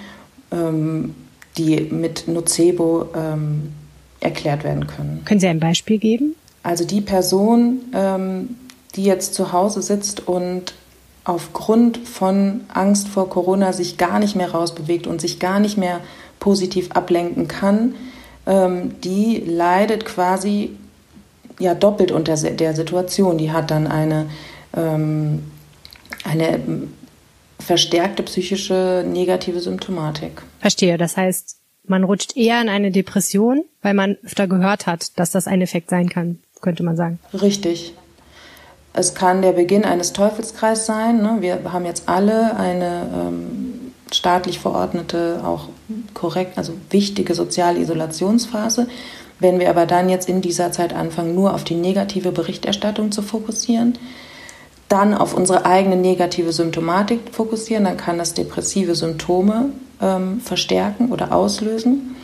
ähm, 0.51 1.15
die 1.59 1.81
mit 1.91 2.29
Nocebo 2.29 3.09
ähm, 3.15 3.73
erklärt 4.21 4.65
werden 4.65 4.87
können. 4.87 5.23
Können 5.25 5.41
Sie 5.41 5.49
ein 5.49 5.61
Beispiel 5.61 5.99
geben? 5.99 6.35
Also 6.63 6.85
die 6.85 7.01
Person, 7.01 7.81
ähm, 7.95 8.57
die 8.95 9.05
jetzt 9.05 9.35
zu 9.35 9.53
Hause 9.53 9.83
sitzt 9.83 10.27
und 10.29 10.75
aufgrund 11.31 11.97
von 11.97 12.63
Angst 12.75 13.07
vor 13.07 13.31
Corona 13.31 13.73
sich 13.73 13.99
gar 13.99 14.19
nicht 14.19 14.35
mehr 14.35 14.51
rausbewegt 14.51 15.07
und 15.07 15.21
sich 15.21 15.39
gar 15.39 15.61
nicht 15.61 15.79
mehr 15.79 16.01
positiv 16.41 16.91
ablenken 16.91 17.47
kann, 17.47 17.95
ähm, 18.47 19.01
die 19.03 19.37
leidet 19.47 20.05
quasi 20.05 20.77
ja 21.61 21.75
doppelt 21.75 22.11
unter 22.11 22.35
der 22.37 22.75
Situation. 22.75 23.39
Die 23.39 23.53
hat 23.53 23.71
dann 23.71 23.87
eine, 23.87 24.29
ähm, 24.77 25.45
eine 26.25 26.59
verstärkte 27.61 28.25
psychische 28.25 29.05
negative 29.07 29.61
Symptomatik. 29.61 30.43
Verstehe. 30.59 30.99
Das 30.99 31.17
heißt, 31.17 31.59
man 31.85 32.03
rutscht 32.03 32.37
eher 32.37 32.61
in 32.61 32.69
eine 32.69 32.91
Depression, 32.91 33.65
weil 33.83 33.95
man 33.95 34.17
öfter 34.25 34.49
gehört 34.49 34.87
hat, 34.87 35.17
dass 35.17 35.31
das 35.31 35.47
ein 35.47 35.61
Effekt 35.61 35.91
sein 35.91 36.09
kann, 36.09 36.41
könnte 36.61 36.83
man 36.83 36.97
sagen. 36.97 37.21
Richtig. 37.33 37.95
Es 38.93 39.15
kann 39.15 39.43
der 39.43 39.53
Beginn 39.53 39.85
eines 39.85 40.13
Teufelskreises 40.13 40.87
sein. 40.87 41.23
Ne? 41.23 41.37
Wir 41.41 41.73
haben 41.73 41.85
jetzt 41.85 42.09
alle 42.09 42.57
eine 42.57 43.07
ähm, 43.15 43.93
staatlich 44.13 44.59
verordnete, 44.59 45.41
auch 45.45 45.69
korrekt, 46.15 46.59
also 46.59 46.73
wichtige 46.91 47.35
soziale 47.35 47.79
Isolationsphase. 47.79 48.89
Wenn 49.39 49.59
wir 49.59 49.71
aber 49.71 49.87
dann 49.87 50.09
jetzt 50.09 50.29
in 50.29 50.43
dieser 50.43 50.73
Zeit 50.73 50.93
anfangen, 50.93 51.35
nur 51.35 51.55
auf 51.55 51.65
die 51.65 51.75
negative 51.75 52.33
Berichterstattung 52.33 53.13
zu 53.13 53.23
fokussieren, 53.23 53.97
dann 54.89 55.15
auf 55.15 55.35
unsere 55.35 55.65
eigene 55.65 55.97
negative 55.97 56.53
Symptomatik 56.53 57.21
fokussieren, 57.33 57.85
dann 57.85 57.97
kann 57.97 58.19
das 58.19 58.35
depressive 58.35 58.97
Symptome 58.97 59.71
ähm, 60.03 60.41
verstärken 60.41 61.13
oder 61.13 61.33
auslösen. 61.33 62.17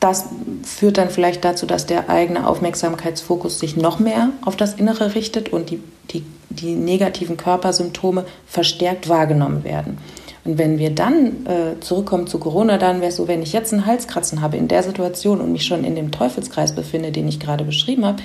Das 0.00 0.26
führt 0.62 0.98
dann 0.98 1.10
vielleicht 1.10 1.44
dazu, 1.44 1.66
dass 1.66 1.86
der 1.86 2.10
eigene 2.10 2.46
Aufmerksamkeitsfokus 2.46 3.58
sich 3.58 3.76
noch 3.76 3.98
mehr 3.98 4.30
auf 4.44 4.56
das 4.56 4.74
Innere 4.74 5.14
richtet 5.14 5.48
und 5.48 5.70
die, 5.70 5.82
die, 6.10 6.24
die 6.50 6.74
negativen 6.74 7.36
Körpersymptome 7.36 8.26
verstärkt 8.46 9.08
wahrgenommen 9.08 9.64
werden. 9.64 9.98
Und 10.44 10.58
wenn 10.58 10.78
wir 10.78 10.90
dann 10.90 11.46
äh, 11.46 11.80
zurückkommen 11.80 12.28
zu 12.28 12.38
Corona, 12.38 12.78
dann 12.78 13.00
wäre 13.00 13.08
es 13.08 13.16
so, 13.16 13.26
wenn 13.26 13.42
ich 13.42 13.52
jetzt 13.52 13.72
einen 13.72 13.84
Halskratzen 13.84 14.42
habe 14.42 14.56
in 14.56 14.68
der 14.68 14.84
Situation 14.84 15.40
und 15.40 15.50
mich 15.50 15.64
schon 15.64 15.82
in 15.82 15.96
dem 15.96 16.12
Teufelskreis 16.12 16.72
befinde, 16.74 17.10
den 17.10 17.26
ich 17.26 17.40
gerade 17.40 17.64
beschrieben 17.64 18.04
habe, 18.04 18.22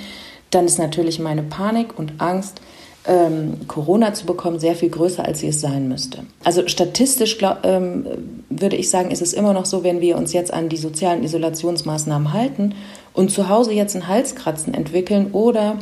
dann 0.51 0.65
ist 0.65 0.77
natürlich 0.77 1.17
meine 1.17 1.41
Panik 1.41 1.97
und 1.97 2.13
Angst 2.19 2.61
ähm, 3.07 3.67
Corona 3.67 4.13
zu 4.13 4.25
bekommen, 4.25 4.59
sehr 4.59 4.75
viel 4.75 4.89
größer, 4.89 5.25
als 5.25 5.39
sie 5.39 5.47
es 5.47 5.61
sein 5.61 5.87
müsste. 5.87 6.19
Also 6.43 6.67
statistisch 6.67 7.37
glaub, 7.37 7.65
ähm, 7.65 8.05
würde 8.49 8.75
ich 8.75 8.89
sagen, 8.89 9.11
ist 9.11 9.21
es 9.21 9.33
immer 9.33 9.53
noch 9.53 9.65
so, 9.65 9.83
wenn 9.83 10.01
wir 10.01 10.17
uns 10.17 10.33
jetzt 10.33 10.53
an 10.53 10.69
die 10.69 10.77
sozialen 10.77 11.23
Isolationsmaßnahmen 11.23 12.33
halten 12.33 12.75
und 13.13 13.31
zu 13.31 13.49
Hause 13.49 13.73
jetzt 13.73 13.95
ein 13.95 14.07
Halskratzen 14.07 14.73
entwickeln 14.73 15.31
oder 15.31 15.77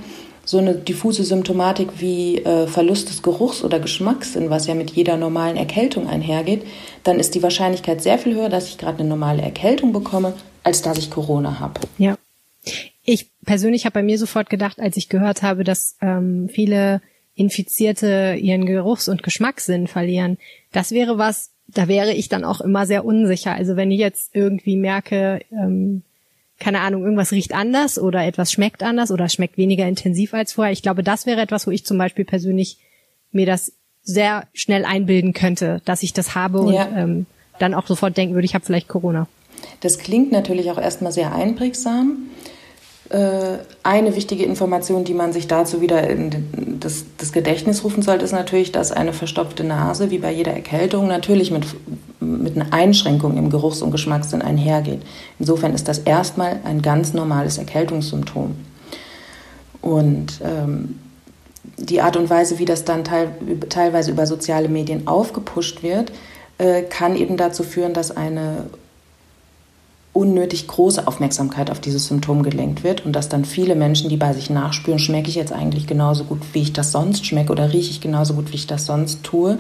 so 0.46 0.58
eine 0.58 0.74
diffuse 0.74 1.24
Symptomatik 1.24 1.90
wie 2.00 2.40
äh, 2.40 2.66
Verlust 2.66 3.10
des 3.10 3.22
Geruchs 3.22 3.64
oder 3.64 3.80
Geschmackssinn, 3.80 4.50
was 4.50 4.66
ja 4.66 4.74
mit 4.74 4.90
jeder 4.92 5.16
normalen 5.16 5.58
Erkältung 5.58 6.08
einhergeht, 6.08 6.64
dann 7.04 7.20
ist 7.20 7.36
die 7.36 7.44
Wahrscheinlichkeit 7.44 8.02
sehr 8.02 8.18
viel 8.18 8.34
höher, 8.34 8.50
dass 8.50 8.68
ich 8.68 8.78
gerade 8.80 9.00
eine 9.00 9.10
normale 9.10 9.44
Erkältung 9.44 9.92
bekomme, 9.94 10.34
als 10.64 10.82
dass 10.82 10.98
ich 10.98 11.12
Corona 11.12 11.60
habe. 11.60 11.82
Ja. 12.00 12.16
Ich 13.04 13.32
persönlich 13.46 13.86
habe 13.86 13.94
bei 13.94 14.04
mir 14.04 14.18
sofort 14.18 14.50
gedacht, 14.50 14.80
als 14.80 14.98
ich 14.98 15.10
gehört 15.10 15.42
habe, 15.42 15.64
dass 15.64 15.96
ähm, 16.02 16.50
viele 16.50 17.02
Infizierte 17.36 18.38
ihren 18.40 18.66
Geruchs- 18.66 19.08
und 19.08 19.24
Geschmackssinn 19.24 19.88
verlieren. 19.88 20.38
Das 20.72 20.92
wäre 20.92 21.18
was, 21.18 21.52
da 21.68 21.88
wäre 21.88 22.14
ich 22.14 22.30
dann 22.30 22.44
auch 22.44 22.60
immer 22.62 22.86
sehr 22.86 23.06
unsicher. 23.06 23.54
Also 23.54 23.76
wenn 23.76 23.92
ich 23.92 24.00
jetzt 24.00 24.36
irgendwie 24.36 24.76
merke, 24.76 25.40
ähm, 25.52 26.04
keine 26.60 26.82
Ahnung, 26.82 27.04
irgendwas 27.04 27.32
riecht 27.32 27.54
anders 27.54 27.98
oder 27.98 28.26
etwas 28.26 28.52
schmeckt 28.52 28.84
anders 28.84 29.12
oder 29.12 29.30
schmeckt 29.30 29.58
weniger 29.58 29.88
intensiv 29.88 30.34
als 30.34 30.54
vorher. 30.54 30.74
Ich 30.74 30.82
glaube, 30.82 31.04
das 31.04 31.26
wäre 31.26 31.42
etwas, 31.42 31.66
wo 31.66 31.72
ich 31.72 31.86
zum 31.86 31.98
Beispiel 31.98 32.26
persönlich 32.26 32.78
mir 33.32 33.46
das 33.46 33.72
sehr 34.04 34.48
schnell 34.54 34.86
einbilden 34.86 35.34
könnte, 35.34 35.82
dass 35.86 36.04
ich 36.04 36.14
das 36.14 36.36
habe 36.36 36.60
und 36.60 36.74
ja. 36.74 36.90
ähm, 36.96 37.26
dann 37.60 37.74
auch 37.74 37.88
sofort 37.88 38.18
denken 38.18 38.34
würde, 38.34 38.46
ich 38.46 38.56
habe 38.56 38.66
vielleicht 38.66 38.88
Corona. 38.88 39.28
Das 39.82 39.98
klingt 39.98 40.32
natürlich 40.32 40.72
auch 40.72 40.78
erstmal 40.78 41.12
sehr 41.12 41.34
einprägsam. 41.34 42.18
Äh, 43.10 43.58
eine 43.82 44.16
wichtige 44.16 44.44
Information, 44.44 45.04
die 45.04 45.16
man 45.16 45.34
sich 45.34 45.48
dazu 45.48 45.82
wieder 45.82 46.08
in 46.08 46.80
das, 46.80 47.06
das, 47.18 47.32
Gedächtnis 47.32 47.84
rufen 47.84 48.04
sollte, 48.04 48.24
ist 48.24 48.34
natürlich, 48.34 48.72
dass 48.72 48.92
eine 48.92 49.14
verstopfte 49.14 49.64
Nase, 49.64 50.12
wie 50.12 50.20
bei 50.20 50.32
jeder 50.32 50.54
Erkältung, 50.54 51.08
natürlich 51.08 51.50
mit, 51.50 51.66
mit 52.20 52.56
einer 52.56 52.72
Einschränkung 52.72 53.36
im 53.36 53.50
Geruchs- 53.50 53.82
und 53.82 53.90
Geschmackssinn 53.90 54.44
einhergeht. 54.44 55.02
Insofern 55.40 55.74
ist 55.74 55.88
das 55.88 55.98
erstmal 55.98 56.60
ein 56.66 56.84
ganz 56.84 57.14
normales 57.14 57.58
Erkältungssymptom. 57.58 58.56
Und 59.82 60.40
ähm, 60.44 61.00
die 61.78 62.02
Art 62.02 62.16
und 62.16 62.30
Weise, 62.30 62.60
wie 62.60 62.66
das 62.66 62.86
dann 62.86 63.04
teil, 63.04 63.32
teilweise 63.70 64.12
über 64.12 64.28
soziale 64.28 64.70
Medien 64.70 65.08
aufgepusht 65.08 65.82
wird, 65.82 66.12
äh, 66.60 66.84
kann 66.84 67.16
eben 67.16 67.38
dazu 67.38 67.64
führen, 67.64 67.94
dass 67.94 68.16
eine 68.16 68.66
unnötig 70.14 70.68
große 70.68 71.08
Aufmerksamkeit 71.08 71.70
auf 71.70 71.80
dieses 71.80 72.08
Symptom 72.08 72.44
gelenkt 72.44 72.84
wird 72.84 73.06
und 73.06 73.14
dass 73.14 73.30
dann 73.30 73.46
viele 73.46 73.76
Menschen, 73.76 74.10
die 74.10 74.18
bei 74.18 74.34
sich 74.34 74.50
nachspüren, 74.50 75.00
schmecke 75.00 75.30
ich 75.30 75.36
jetzt 75.36 75.54
eigentlich 75.54 75.88
genauso 75.88 76.24
gut, 76.24 76.42
wie 76.54 76.62
ich 76.62 76.74
das 76.74 76.92
sonst 76.92 77.26
schmecke 77.26 77.52
oder 77.52 77.72
rieche 77.72 77.92
ich 77.92 78.02
genauso 78.02 78.34
gut, 78.34 78.52
wie 78.52 78.56
ich 78.56 78.68
das 78.68 78.86
sonst 78.86 79.24
tue, 79.24 79.60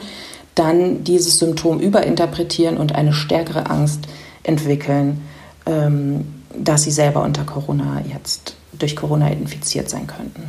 dann 0.56 1.03
dieses 1.03 1.39
Symptom 1.39 1.79
überinterpretieren 1.79 2.77
und 2.77 2.96
eine 2.96 3.13
stärkere 3.13 3.70
Angst 3.70 4.08
entwickeln, 4.44 5.22
ähm, 5.65 6.25
dass 6.58 6.84
sie 6.84 6.91
selber 6.91 7.24
unter 7.24 7.44
Corona 7.44 8.01
jetzt 8.12 8.56
durch 8.77 8.96
Corona 8.96 9.29
infiziert 9.29 9.89
sein 9.89 10.08
könnten. 10.08 10.44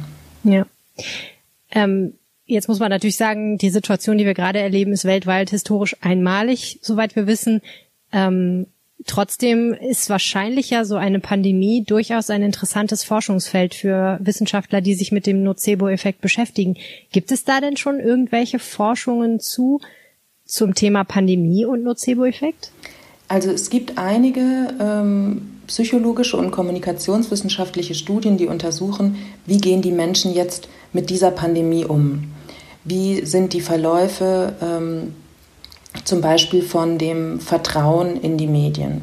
Ja. 0.45 0.66
Ähm, 1.71 2.14
jetzt 2.47 2.69
muss 2.69 2.78
man 2.78 2.90
natürlich 2.90 3.16
sagen, 3.16 3.59
die 3.59 3.71
Situation, 3.71 4.19
die 4.19 4.25
wir 4.25 4.35
gerade 4.35 4.61
erleben, 4.61 4.92
ist 4.92 5.04
weltweit 5.04 5.50
historisch 5.50 5.97
einmalig, 6.00 6.78
soweit 6.83 7.14
wir 7.16 7.26
wissen. 7.26 7.61
Ähm, 8.12 8.66
Trotzdem 9.07 9.73
ist 9.73 10.11
wahrscheinlich 10.11 10.71
ja 10.71 10.85
so 10.85 10.97
eine 10.97 11.21
Pandemie 11.21 11.83
durchaus 11.85 12.28
ein 12.28 12.42
interessantes 12.42 13.02
Forschungsfeld 13.02 13.75
für 13.75 14.19
Wissenschaftler, 14.21 14.83
die 14.83 14.95
sich 14.95 15.11
mit 15.11 15.26
dem 15.26 15.42
Nocebo-Effekt 15.42 16.21
beschäftigen. 16.21 16.76
Gibt 17.11 17.33
es 17.33 17.45
da 17.45 17.61
denn 17.61 17.76
schon 17.76 17.99
irgendwelche 17.99 18.59
Forschungen 18.59 19.40
zu 19.40 19.80
zum 20.45 20.75
Thema 20.75 21.04
Pandemie 21.04 21.64
und 21.64 21.83
Nocebo-Effekt? 21.83 22.73
Also 23.28 23.50
es 23.50 23.71
gibt 23.71 23.97
einige 23.97 24.75
ähm, 24.80 25.61
psychologische 25.69 26.37
und 26.37 26.50
kommunikationswissenschaftliche 26.50 27.95
Studien, 27.95 28.37
die 28.37 28.49
untersuchen, 28.49 29.16
wie 29.47 29.59
gehen 29.59 29.83
die 29.83 29.92
Menschen 29.92 30.35
jetzt 30.35 30.69
mit 30.92 31.11
dieser 31.11 31.30
Pandemie 31.30 31.85
um? 31.85 32.25
Wie 32.85 33.25
sind 33.25 33.52
die 33.52 33.61
Verläufe 33.61 34.54
ähm, 34.61 35.14
zum 36.04 36.20
Beispiel 36.20 36.62
von 36.62 36.99
dem 36.99 37.40
Vertrauen 37.40 38.20
in 38.20 38.37
die 38.37 38.47
Medien. 38.47 39.02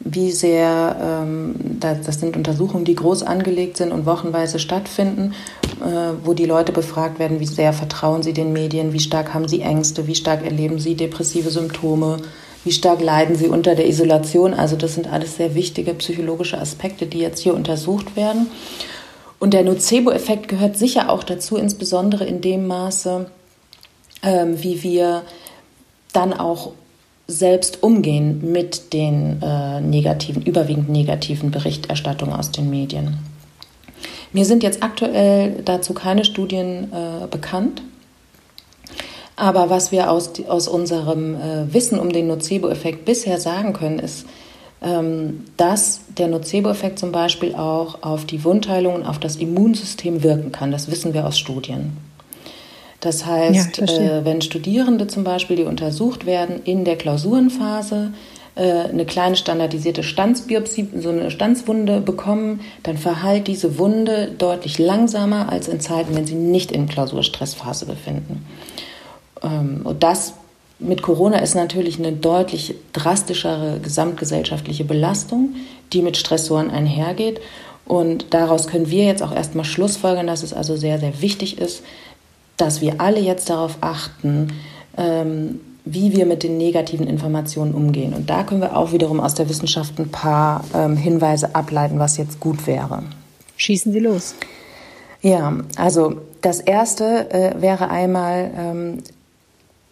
Wie 0.00 0.32
sehr, 0.32 0.96
ähm, 1.00 1.54
das, 1.80 2.02
das, 2.02 2.20
sind 2.20 2.36
Untersuchungen, 2.36 2.84
die 2.84 2.94
groß 2.94 3.22
angelegt 3.22 3.78
sind 3.78 3.90
und 3.90 4.04
wochenweise 4.04 4.58
stattfinden, 4.58 5.32
äh, 5.80 6.12
wo 6.24 6.34
die 6.34 6.44
Leute 6.44 6.72
befragt 6.72 7.18
werden, 7.18 7.40
wie 7.40 7.46
sehr 7.46 7.72
vertrauen 7.72 8.22
sie 8.22 8.34
den 8.34 8.52
Medien, 8.52 8.92
wie 8.92 9.00
stark 9.00 9.32
haben 9.32 9.48
sie 9.48 9.62
Ängste, 9.62 10.06
wie 10.06 10.14
stark 10.14 10.44
erleben 10.44 10.78
sie 10.78 10.94
depressive 10.94 11.50
Symptome, 11.50 12.18
wie 12.64 12.72
stark 12.72 13.00
leiden 13.00 13.36
sie 13.36 13.48
unter 13.48 13.74
der 13.74 13.88
Isolation. 13.88 14.52
Also 14.52 14.76
das 14.76 14.94
sind 14.94 15.10
alles 15.10 15.36
sehr 15.36 15.54
wichtige 15.54 15.94
psychologische 15.94 16.58
Aspekte, 16.58 17.06
die 17.06 17.20
jetzt 17.20 17.40
hier 17.40 17.54
untersucht 17.54 18.14
werden. 18.14 18.48
Und 19.38 19.54
der 19.54 19.62
Nocebo-Effekt 19.62 20.48
gehört 20.48 20.76
sicher 20.76 21.10
auch 21.10 21.22
dazu, 21.22 21.56
insbesondere 21.56 22.24
in 22.24 22.40
dem 22.40 22.66
Maße, 22.66 23.26
ähm, 24.22 24.62
wie 24.62 24.82
wir 24.82 25.22
dann 26.14 26.32
auch 26.32 26.72
selbst 27.26 27.82
umgehen 27.82 28.52
mit 28.52 28.92
den 28.92 29.40
äh, 29.42 29.80
negativen, 29.80 30.42
überwiegend 30.42 30.88
negativen 30.88 31.50
Berichterstattungen 31.50 32.34
aus 32.34 32.50
den 32.50 32.68
Medien. 32.68 33.18
Mir 34.32 34.44
sind 34.44 34.62
jetzt 34.62 34.82
aktuell 34.82 35.62
dazu 35.64 35.94
keine 35.94 36.24
Studien 36.24 36.92
äh, 36.92 37.26
bekannt. 37.28 37.82
Aber 39.36 39.70
was 39.70 39.90
wir 39.90 40.10
aus, 40.10 40.32
aus 40.48 40.68
unserem 40.68 41.34
äh, 41.34 41.72
Wissen 41.72 41.98
um 41.98 42.12
den 42.12 42.28
Nocebo-Effekt 42.28 43.04
bisher 43.04 43.40
sagen 43.40 43.72
können, 43.72 43.98
ist, 43.98 44.26
ähm, 44.82 45.44
dass 45.56 46.00
der 46.18 46.28
Nocebo-Effekt 46.28 46.98
zum 46.98 47.10
Beispiel 47.10 47.54
auch 47.54 48.02
auf 48.02 48.26
die 48.26 48.44
Wundheilung 48.44 48.94
und 48.94 49.06
auf 49.06 49.18
das 49.18 49.36
Immunsystem 49.36 50.22
wirken 50.22 50.52
kann. 50.52 50.70
Das 50.70 50.90
wissen 50.90 51.14
wir 51.14 51.26
aus 51.26 51.38
Studien. 51.38 51.96
Das 53.04 53.26
heißt, 53.26 53.76
ja, 53.76 53.86
äh, 53.86 54.24
wenn 54.24 54.40
Studierende 54.40 55.06
zum 55.06 55.24
Beispiel, 55.24 55.56
die 55.56 55.64
untersucht 55.64 56.24
werden 56.24 56.62
in 56.64 56.86
der 56.86 56.96
Klausurenphase, 56.96 58.14
äh, 58.54 58.62
eine 58.62 59.04
kleine 59.04 59.36
standardisierte 59.36 60.02
Stanzbiopsie, 60.02 60.88
so 61.00 61.10
eine 61.10 61.30
Stanzwunde 61.30 62.00
bekommen, 62.00 62.60
dann 62.82 62.96
verheilt 62.96 63.46
diese 63.46 63.78
Wunde 63.78 64.32
deutlich 64.38 64.78
langsamer 64.78 65.50
als 65.50 65.68
in 65.68 65.80
Zeiten, 65.80 66.16
wenn 66.16 66.24
sie 66.24 66.34
nicht 66.34 66.72
in 66.72 66.86
Klausurstressphase 66.86 67.84
befinden. 67.84 68.46
Ähm, 69.42 69.82
und 69.84 70.02
das 70.02 70.32
mit 70.78 71.02
Corona 71.02 71.40
ist 71.40 71.54
natürlich 71.54 71.98
eine 71.98 72.12
deutlich 72.12 72.74
drastischere 72.94 73.80
gesamtgesellschaftliche 73.82 74.84
Belastung, 74.84 75.56
die 75.92 76.00
mit 76.00 76.16
Stressoren 76.16 76.70
einhergeht. 76.70 77.38
Und 77.84 78.32
daraus 78.32 78.66
können 78.66 78.88
wir 78.88 79.04
jetzt 79.04 79.22
auch 79.22 79.34
erstmal 79.34 79.66
schlussfolgern, 79.66 80.26
dass 80.26 80.42
es 80.42 80.54
also 80.54 80.74
sehr, 80.74 80.98
sehr 80.98 81.20
wichtig 81.20 81.58
ist, 81.58 81.82
dass 82.56 82.80
wir 82.80 83.00
alle 83.00 83.20
jetzt 83.20 83.50
darauf 83.50 83.78
achten, 83.80 84.52
ähm, 84.96 85.60
wie 85.84 86.16
wir 86.16 86.24
mit 86.24 86.42
den 86.42 86.56
negativen 86.56 87.06
Informationen 87.06 87.74
umgehen. 87.74 88.14
Und 88.14 88.30
da 88.30 88.42
können 88.42 88.62
wir 88.62 88.76
auch 88.76 88.92
wiederum 88.92 89.20
aus 89.20 89.34
der 89.34 89.48
Wissenschaft 89.48 89.98
ein 89.98 90.10
paar 90.10 90.64
ähm, 90.74 90.96
Hinweise 90.96 91.54
ableiten, 91.54 91.98
was 91.98 92.16
jetzt 92.16 92.40
gut 92.40 92.66
wäre. 92.66 93.02
Schießen 93.56 93.92
Sie 93.92 94.00
los. 94.00 94.34
Ja, 95.20 95.56
also 95.76 96.20
das 96.40 96.60
Erste 96.60 97.30
äh, 97.30 97.60
wäre 97.60 97.88
einmal 97.90 98.50
ähm, 98.56 99.02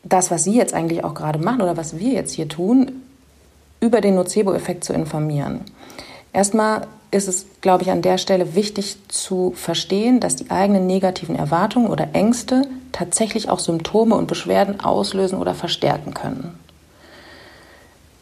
das, 0.04 0.30
was 0.30 0.44
Sie 0.44 0.56
jetzt 0.56 0.74
eigentlich 0.74 1.04
auch 1.04 1.14
gerade 1.14 1.38
machen 1.38 1.62
oder 1.62 1.76
was 1.76 1.98
wir 1.98 2.12
jetzt 2.12 2.32
hier 2.32 2.48
tun, 2.48 3.02
über 3.80 4.00
den 4.00 4.14
Nocebo-Effekt 4.14 4.84
zu 4.84 4.92
informieren. 4.92 5.60
Erstmal 6.32 6.86
ist 7.10 7.28
es, 7.28 7.46
glaube 7.60 7.82
ich, 7.82 7.90
an 7.90 8.02
der 8.02 8.16
Stelle 8.16 8.54
wichtig 8.54 8.96
zu 9.08 9.52
verstehen, 9.54 10.18
dass 10.18 10.36
die 10.36 10.50
eigenen 10.50 10.86
negativen 10.86 11.36
Erwartungen 11.36 11.88
oder 11.88 12.08
Ängste 12.14 12.62
tatsächlich 12.90 13.50
auch 13.50 13.58
Symptome 13.58 14.14
und 14.14 14.28
Beschwerden 14.28 14.80
auslösen 14.80 15.38
oder 15.38 15.54
verstärken 15.54 16.14
können. 16.14 16.58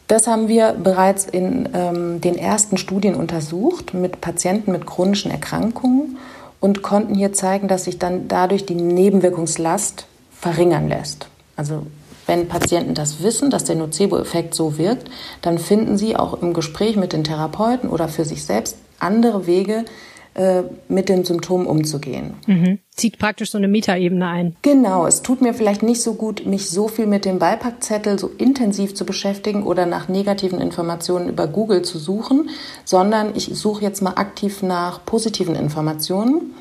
Das 0.07 0.27
haben 0.27 0.49
wir 0.49 0.73
bereits 0.73 1.23
in 1.23 1.69
ähm, 1.73 2.19
den 2.19 2.37
ersten 2.37 2.77
Studien 2.77 3.15
untersucht 3.15 3.93
mit 3.93 4.19
Patienten 4.19 4.73
mit 4.73 4.85
chronischen 4.85 5.31
Erkrankungen 5.31 6.17
und 6.59 6.81
konnten 6.81 7.15
hier 7.15 7.31
zeigen, 7.31 7.69
dass 7.69 7.85
sich 7.85 7.97
dann 7.97 8.27
dadurch 8.27 8.65
die 8.65 8.75
Nebenwirkungslast 8.75 10.05
verringern 10.37 10.89
lässt. 10.89 11.27
Also 11.55 11.85
wenn 12.27 12.47
Patienten 12.47 12.93
das 12.93 13.23
wissen, 13.23 13.49
dass 13.49 13.63
der 13.63 13.75
Nocebo-Effekt 13.75 14.53
so 14.53 14.77
wirkt, 14.77 15.09
dann 15.41 15.57
finden 15.57 15.97
sie 15.97 16.15
auch 16.15 16.41
im 16.41 16.53
Gespräch 16.53 16.95
mit 16.95 17.13
den 17.13 17.23
Therapeuten 17.23 17.89
oder 17.89 18.07
für 18.07 18.25
sich 18.25 18.45
selbst 18.45 18.77
andere 18.99 19.47
Wege, 19.47 19.85
äh, 20.33 20.63
mit 20.87 21.09
den 21.09 21.25
Symptomen 21.25 21.67
umzugehen. 21.67 22.35
Mhm. 22.47 22.79
Zieht 22.95 23.19
praktisch 23.19 23.51
so 23.51 23.57
eine 23.57 23.67
Metaebene 23.67 24.25
ein. 24.25 24.55
Genau, 24.61 25.05
es 25.05 25.23
tut 25.23 25.41
mir 25.41 25.53
vielleicht 25.53 25.83
nicht 25.83 26.01
so 26.01 26.13
gut, 26.13 26.45
mich 26.45 26.69
so 26.69 26.87
viel 26.87 27.05
mit 27.05 27.25
dem 27.25 27.37
Beipackzettel 27.37 28.17
so 28.17 28.31
intensiv 28.37 28.95
zu 28.95 29.05
beschäftigen 29.05 29.63
oder 29.63 29.85
nach 29.85 30.07
negativen 30.07 30.61
Informationen 30.61 31.27
über 31.27 31.47
Google 31.47 31.81
zu 31.81 31.99
suchen, 31.99 32.49
sondern 32.85 33.35
ich 33.35 33.49
suche 33.53 33.81
jetzt 33.81 34.01
mal 34.01 34.13
aktiv 34.13 34.63
nach 34.63 35.03
positiven 35.05 35.53
Informationen 35.53 36.53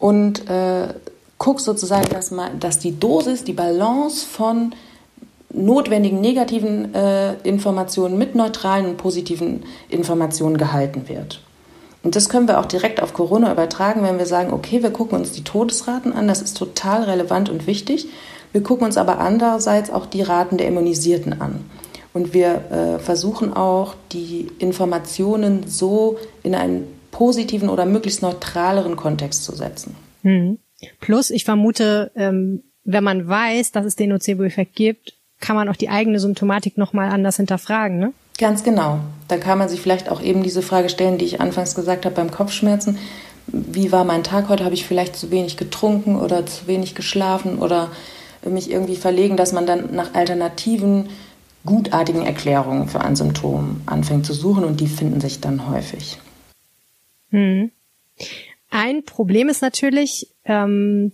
und 0.00 0.50
äh, 0.50 0.88
gucke 1.38 1.62
sozusagen, 1.62 2.08
dass, 2.10 2.32
mal, 2.32 2.50
dass 2.58 2.80
die 2.80 2.98
Dosis, 2.98 3.44
die 3.44 3.52
Balance 3.52 4.26
von 4.26 4.74
notwendigen 5.52 6.20
negativen 6.20 6.94
äh, 6.94 7.34
Informationen 7.42 8.18
mit 8.18 8.34
neutralen 8.34 8.86
und 8.86 8.96
positiven 8.96 9.64
Informationen 9.88 10.56
gehalten 10.56 11.08
wird. 11.08 11.42
Und 12.02 12.16
das 12.16 12.28
können 12.28 12.48
wir 12.48 12.58
auch 12.58 12.66
direkt 12.66 13.00
auf 13.00 13.14
Corona 13.14 13.52
übertragen, 13.52 14.02
wenn 14.02 14.18
wir 14.18 14.26
sagen, 14.26 14.52
okay, 14.52 14.82
wir 14.82 14.90
gucken 14.90 15.18
uns 15.18 15.32
die 15.32 15.44
Todesraten 15.44 16.12
an, 16.12 16.26
das 16.26 16.42
ist 16.42 16.56
total 16.56 17.04
relevant 17.04 17.48
und 17.48 17.66
wichtig. 17.66 18.08
Wir 18.50 18.62
gucken 18.62 18.86
uns 18.86 18.96
aber 18.96 19.18
andererseits 19.18 19.90
auch 19.90 20.06
die 20.06 20.22
Raten 20.22 20.58
der 20.58 20.66
Immunisierten 20.68 21.40
an. 21.40 21.64
Und 22.12 22.34
wir 22.34 22.70
äh, 22.70 22.98
versuchen 22.98 23.54
auch, 23.54 23.94
die 24.12 24.48
Informationen 24.58 25.66
so 25.66 26.18
in 26.42 26.54
einen 26.54 26.86
positiven 27.10 27.68
oder 27.68 27.86
möglichst 27.86 28.20
neutraleren 28.20 28.96
Kontext 28.96 29.44
zu 29.44 29.54
setzen. 29.54 29.94
Hm. 30.22 30.58
Plus, 31.00 31.30
ich 31.30 31.44
vermute, 31.44 32.10
ähm, 32.16 32.64
wenn 32.84 33.04
man 33.04 33.28
weiß, 33.28 33.72
dass 33.72 33.86
es 33.86 33.96
den 33.96 34.10
Nocebo-Effekt 34.10 34.74
gibt, 34.74 35.14
kann 35.42 35.56
man 35.56 35.68
auch 35.68 35.76
die 35.76 35.90
eigene 35.90 36.18
Symptomatik 36.18 36.78
nochmal 36.78 37.10
anders 37.10 37.36
hinterfragen, 37.36 37.98
ne? 37.98 38.12
Ganz 38.38 38.62
genau. 38.64 39.00
Da 39.28 39.36
kann 39.36 39.58
man 39.58 39.68
sich 39.68 39.82
vielleicht 39.82 40.08
auch 40.08 40.22
eben 40.22 40.42
diese 40.42 40.62
Frage 40.62 40.88
stellen, 40.88 41.18
die 41.18 41.26
ich 41.26 41.40
anfangs 41.40 41.74
gesagt 41.74 42.06
habe 42.06 42.14
beim 42.14 42.30
Kopfschmerzen. 42.30 42.98
Wie 43.46 43.92
war 43.92 44.04
mein 44.04 44.24
Tag 44.24 44.48
heute? 44.48 44.64
Habe 44.64 44.74
ich 44.74 44.86
vielleicht 44.86 45.16
zu 45.16 45.30
wenig 45.30 45.58
getrunken 45.58 46.16
oder 46.16 46.46
zu 46.46 46.66
wenig 46.66 46.94
geschlafen 46.94 47.58
oder 47.58 47.90
mich 48.44 48.70
irgendwie 48.70 48.96
verlegen, 48.96 49.36
dass 49.36 49.52
man 49.52 49.66
dann 49.66 49.94
nach 49.94 50.14
alternativen, 50.14 51.10
gutartigen 51.64 52.22
Erklärungen 52.22 52.88
für 52.88 53.02
ein 53.02 53.14
Symptom 53.14 53.82
anfängt 53.86 54.26
zu 54.26 54.32
suchen 54.32 54.64
und 54.64 54.80
die 54.80 54.88
finden 54.88 55.20
sich 55.20 55.40
dann 55.40 55.68
häufig. 55.68 56.18
Hm. 57.30 57.70
Ein 58.70 59.04
Problem 59.04 59.48
ist 59.48 59.62
natürlich, 59.62 60.28
ähm, 60.44 61.12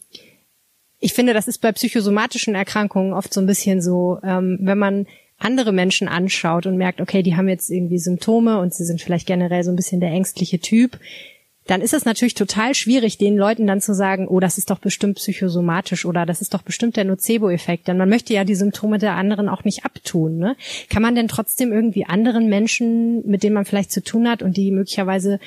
ich 1.01 1.13
finde, 1.13 1.33
das 1.33 1.49
ist 1.49 1.61
bei 1.61 1.73
psychosomatischen 1.73 2.55
Erkrankungen 2.55 3.13
oft 3.13 3.33
so 3.33 3.41
ein 3.41 3.47
bisschen 3.47 3.81
so, 3.81 4.19
ähm, 4.23 4.59
wenn 4.61 4.79
man 4.79 5.07
andere 5.39 5.73
Menschen 5.73 6.09
anschaut 6.09 6.67
und 6.67 6.77
merkt, 6.77 7.01
okay, 7.01 7.23
die 7.23 7.37
haben 7.37 7.49
jetzt 7.49 7.71
irgendwie 7.71 7.99
Symptome 7.99 8.59
und 8.59 8.75
sie 8.75 8.85
sind 8.85 9.01
vielleicht 9.01 9.27
generell 9.27 9.63
so 9.63 9.71
ein 9.71 9.77
bisschen 9.77 10.01
der 10.01 10.11
ängstliche 10.11 10.59
Typ, 10.59 10.99
dann 11.69 11.83
ist 11.83 11.93
es 11.93 12.07
natürlich 12.07 12.35
total 12.35 12.75
schwierig, 12.75 13.19
den 13.19 13.37
Leuten 13.37 13.67
dann 13.67 13.83
zu 13.83 13.95
sagen, 13.95 14.27
oh, 14.27 14.41
das 14.41 14.57
ist 14.57 14.71
doch 14.71 14.79
bestimmt 14.79 15.17
psychosomatisch 15.17 16.07
oder 16.07 16.25
das 16.25 16.41
ist 16.41 16.55
doch 16.55 16.63
bestimmt 16.63 16.97
der 16.97 17.05
Nocebo-Effekt. 17.05 17.89
Denn 17.89 17.99
man 17.99 18.09
möchte 18.09 18.33
ja 18.33 18.45
die 18.45 18.55
Symptome 18.55 18.99
der 18.99 19.15
anderen 19.15 19.51
auch 19.51 19.65
nicht 19.65 19.85
abtun. 19.85 20.39
Ne? 20.39 20.57
Kann 20.89 21.03
man 21.03 21.15
denn 21.15 21.29
trotzdem 21.29 21.71
irgendwie 21.71 22.07
anderen 22.07 22.49
Menschen, 22.49 23.23
mit 23.29 23.43
denen 23.43 23.55
man 23.55 23.67
vielleicht 23.67 23.93
zu 23.93 24.03
tun 24.03 24.29
hat 24.29 24.43
und 24.43 24.57
die 24.57 24.71
möglicherweise 24.71 25.41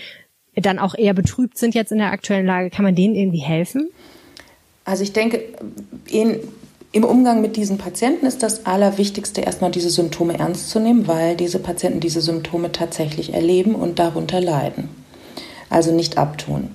dann 0.55 0.79
auch 0.79 0.95
eher 0.95 1.15
betrübt 1.15 1.57
sind 1.57 1.73
jetzt 1.73 1.91
in 1.91 1.97
der 1.97 2.11
aktuellen 2.11 2.45
Lage, 2.45 2.69
kann 2.69 2.85
man 2.85 2.95
denen 2.95 3.15
irgendwie 3.15 3.41
helfen? 3.41 3.89
Also 4.85 5.03
ich 5.03 5.13
denke, 5.13 5.43
in, 6.07 6.39
im 6.91 7.03
Umgang 7.03 7.41
mit 7.41 7.55
diesen 7.55 7.77
Patienten 7.77 8.25
ist 8.25 8.43
das 8.43 8.65
Allerwichtigste, 8.65 9.41
erstmal 9.41 9.71
diese 9.71 9.89
Symptome 9.89 10.39
ernst 10.39 10.69
zu 10.69 10.79
nehmen, 10.79 11.07
weil 11.07 11.35
diese 11.35 11.59
Patienten 11.59 11.99
diese 11.99 12.21
Symptome 12.21 12.71
tatsächlich 12.71 13.33
erleben 13.33 13.75
und 13.75 13.99
darunter 13.99 14.41
leiden. 14.41 14.89
Also 15.69 15.93
nicht 15.93 16.17
abtun. 16.17 16.71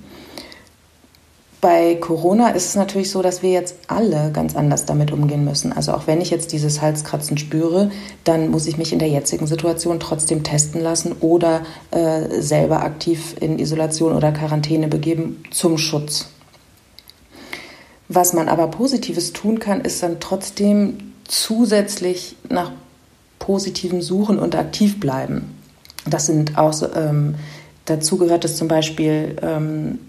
Bei 1.59 1.95
Corona 1.95 2.49
ist 2.49 2.65
es 2.65 2.75
natürlich 2.75 3.09
so, 3.09 3.23
dass 3.23 3.41
wir 3.41 3.49
jetzt 3.51 3.75
alle 3.87 4.31
ganz 4.31 4.55
anders 4.55 4.85
damit 4.85 5.11
umgehen 5.11 5.43
müssen. 5.43 5.73
Also 5.73 5.91
auch 5.91 6.05
wenn 6.05 6.21
ich 6.21 6.29
jetzt 6.29 6.53
dieses 6.53 6.81
Halskratzen 6.81 7.37
spüre, 7.37 7.89
dann 8.23 8.49
muss 8.49 8.67
ich 8.67 8.77
mich 8.77 8.93
in 8.93 8.99
der 8.99 9.09
jetzigen 9.09 9.47
Situation 9.47 9.99
trotzdem 9.99 10.43
testen 10.43 10.81
lassen 10.81 11.15
oder 11.19 11.63
äh, 11.89 12.41
selber 12.41 12.83
aktiv 12.83 13.35
in 13.39 13.57
Isolation 13.57 14.13
oder 14.15 14.31
Quarantäne 14.31 14.87
begeben 14.87 15.43
zum 15.49 15.79
Schutz. 15.79 16.29
Was 18.09 18.33
man 18.33 18.47
aber 18.47 18.67
Positives 18.67 19.33
tun 19.33 19.59
kann, 19.59 19.81
ist 19.81 20.01
dann 20.01 20.19
trotzdem 20.19 21.13
zusätzlich 21.25 22.35
nach 22.49 22.71
Positivem 23.39 24.01
suchen 24.01 24.39
und 24.39 24.55
aktiv 24.55 24.99
bleiben. 24.99 25.55
Das 26.05 26.25
sind 26.25 26.57
auch 26.57 26.73
ähm, 26.95 27.35
dazu 27.85 28.17
gehört 28.17 28.45
es 28.45 28.55
zum 28.55 28.67
Beispiel, 28.67 29.35
ähm, 29.41 29.99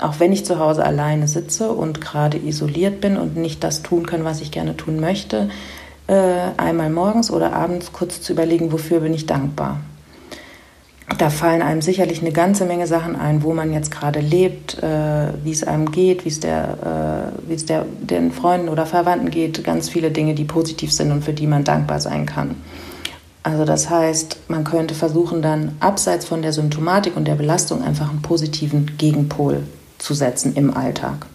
auch 0.00 0.18
wenn 0.18 0.32
ich 0.32 0.44
zu 0.44 0.58
Hause 0.58 0.84
alleine 0.84 1.28
sitze 1.28 1.70
und 1.70 2.00
gerade 2.00 2.38
isoliert 2.38 3.00
bin 3.00 3.16
und 3.16 3.36
nicht 3.36 3.62
das 3.62 3.82
tun 3.82 4.06
kann, 4.06 4.24
was 4.24 4.40
ich 4.40 4.50
gerne 4.50 4.76
tun 4.76 4.98
möchte, 4.98 5.50
äh, 6.08 6.50
einmal 6.56 6.90
morgens 6.90 7.30
oder 7.30 7.52
abends 7.52 7.92
kurz 7.92 8.20
zu 8.20 8.32
überlegen, 8.32 8.72
wofür 8.72 9.00
bin 9.00 9.14
ich 9.14 9.26
dankbar 9.26 9.80
da 11.18 11.30
fallen 11.30 11.62
einem 11.62 11.82
sicherlich 11.82 12.20
eine 12.20 12.32
ganze 12.32 12.64
Menge 12.64 12.86
Sachen 12.86 13.16
ein, 13.16 13.42
wo 13.42 13.52
man 13.52 13.72
jetzt 13.72 13.90
gerade 13.90 14.20
lebt, 14.20 14.82
äh, 14.82 15.32
wie 15.44 15.50
es 15.50 15.64
einem 15.64 15.90
geht, 15.90 16.24
wie 16.24 16.28
es 16.28 16.40
der, 16.40 17.32
äh, 17.44 17.48
wie 17.48 17.54
es 17.54 17.66
der, 17.66 17.84
den 18.00 18.32
Freunden 18.32 18.68
oder 18.68 18.86
Verwandten 18.86 19.30
geht, 19.30 19.62
ganz 19.64 19.88
viele 19.88 20.10
Dinge, 20.10 20.34
die 20.34 20.44
positiv 20.44 20.92
sind 20.92 21.10
und 21.10 21.24
für 21.24 21.32
die 21.32 21.46
man 21.46 21.64
dankbar 21.64 22.00
sein 22.00 22.26
kann. 22.26 22.56
Also 23.42 23.64
das 23.64 23.88
heißt, 23.88 24.38
man 24.48 24.64
könnte 24.64 24.94
versuchen 24.94 25.42
dann 25.42 25.76
abseits 25.80 26.26
von 26.26 26.42
der 26.42 26.52
Symptomatik 26.52 27.16
und 27.16 27.26
der 27.26 27.36
Belastung 27.36 27.82
einfach 27.82 28.10
einen 28.10 28.22
positiven 28.22 28.98
Gegenpol 28.98 29.62
zu 29.98 30.14
setzen 30.14 30.54
im 30.54 30.76
Alltag. 30.76 31.26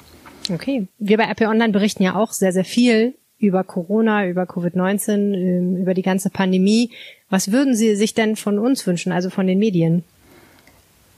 Okay. 0.52 0.88
Wir 1.00 1.18
bei 1.18 1.26
RP 1.26 1.42
Online 1.42 1.74
berichten 1.74 2.04
ja 2.04 2.16
auch 2.16 2.32
sehr, 2.32 2.54
sehr 2.54 2.66
viel 2.66 3.16
über 3.40 3.64
Corona, 3.64 4.28
über 4.28 4.44
Covid-19, 4.44 5.34
ähm, 5.34 5.78
über 5.78 5.94
die 5.94 6.02
ganze 6.02 6.30
Pandemie. 6.30 6.92
Was 7.30 7.52
würden 7.52 7.76
Sie 7.76 7.96
sich 7.96 8.14
denn 8.14 8.36
von 8.36 8.60
uns 8.60 8.86
wünschen, 8.88 9.12
also 9.12 9.30
von 9.30 9.48
den 9.48 9.60
Medien? 9.60 10.04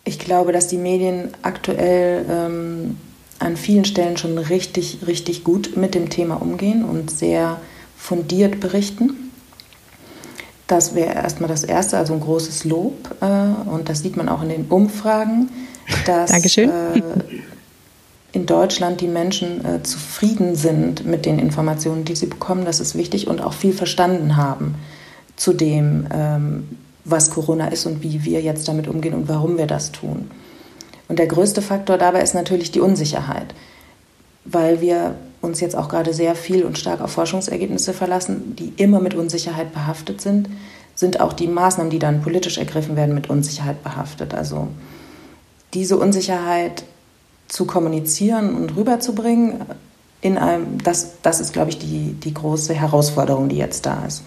Ich 0.03 0.19
glaube, 0.19 0.51
dass 0.51 0.67
die 0.67 0.77
Medien 0.77 1.29
aktuell 1.41 2.25
ähm, 2.29 2.97
an 3.39 3.57
vielen 3.57 3.85
Stellen 3.85 4.17
schon 4.17 4.37
richtig, 4.37 4.99
richtig 5.05 5.43
gut 5.43 5.75
mit 5.75 5.95
dem 5.95 6.09
Thema 6.09 6.41
umgehen 6.41 6.83
und 6.83 7.11
sehr 7.11 7.59
fundiert 7.97 8.59
berichten. 8.59 9.31
Das 10.67 10.95
wäre 10.95 11.13
erstmal 11.13 11.49
das 11.49 11.63
Erste, 11.63 11.97
also 11.97 12.13
ein 12.13 12.19
großes 12.19 12.65
Lob. 12.65 13.15
Äh, 13.21 13.69
und 13.69 13.89
das 13.89 14.01
sieht 14.01 14.17
man 14.17 14.27
auch 14.27 14.41
in 14.41 14.49
den 14.49 14.65
Umfragen, 14.65 15.49
dass 16.05 16.31
Dankeschön. 16.31 16.69
Äh, 16.69 17.01
in 18.31 18.45
Deutschland 18.45 19.01
die 19.01 19.07
Menschen 19.07 19.65
äh, 19.65 19.83
zufrieden 19.83 20.55
sind 20.55 21.05
mit 21.05 21.25
den 21.25 21.39
Informationen, 21.39 22.05
die 22.05 22.15
sie 22.15 22.25
bekommen. 22.25 22.65
Das 22.65 22.79
ist 22.79 22.95
wichtig 22.95 23.27
und 23.27 23.41
auch 23.41 23.53
viel 23.53 23.73
verstanden 23.73 24.35
haben 24.35 24.75
zu 25.35 25.53
dem, 25.53 26.07
ähm, 26.13 26.77
was 27.05 27.29
Corona 27.29 27.67
ist 27.67 27.85
und 27.85 28.03
wie 28.03 28.25
wir 28.25 28.41
jetzt 28.41 28.67
damit 28.67 28.87
umgehen 28.87 29.13
und 29.13 29.29
warum 29.29 29.57
wir 29.57 29.67
das 29.67 29.91
tun. 29.91 30.29
Und 31.07 31.19
der 31.19 31.27
größte 31.27 31.61
Faktor 31.61 31.97
dabei 31.97 32.21
ist 32.21 32.35
natürlich 32.35 32.71
die 32.71 32.81
Unsicherheit, 32.81 33.53
weil 34.43 34.81
wir 34.81 35.15
uns 35.41 35.61
jetzt 35.61 35.75
auch 35.77 35.87
gerade 35.87 36.13
sehr 36.13 36.35
viel 36.35 36.65
und 36.65 36.77
stark 36.77 36.99
auf 36.99 37.11
Forschungsergebnisse 37.11 37.93
verlassen, 37.93 38.55
die 38.57 38.73
immer 38.75 38.99
mit 38.99 39.13
Unsicherheit 39.13 39.71
behaftet 39.71 40.19
sind, 40.19 40.49
sind 40.95 41.21
auch 41.21 41.31
die 41.31 41.47
Maßnahmen, 41.47 41.91
die 41.91 41.99
dann 41.99 42.21
politisch 42.21 42.57
ergriffen 42.57 42.95
werden, 42.95 43.15
mit 43.15 43.29
Unsicherheit 43.29 43.83
behaftet. 43.83 44.33
Also 44.33 44.67
diese 45.73 45.97
Unsicherheit 45.97 46.83
zu 47.47 47.65
kommunizieren 47.65 48.55
und 48.55 48.75
rüberzubringen, 48.75 49.61
in 50.21 50.37
einem, 50.37 50.81
das, 50.83 51.21
das 51.21 51.39
ist, 51.39 51.53
glaube 51.53 51.69
ich, 51.69 51.77
die, 51.77 52.13
die 52.13 52.33
große 52.33 52.73
Herausforderung, 52.73 53.49
die 53.49 53.57
jetzt 53.57 53.85
da 53.85 54.05
ist. 54.05 54.23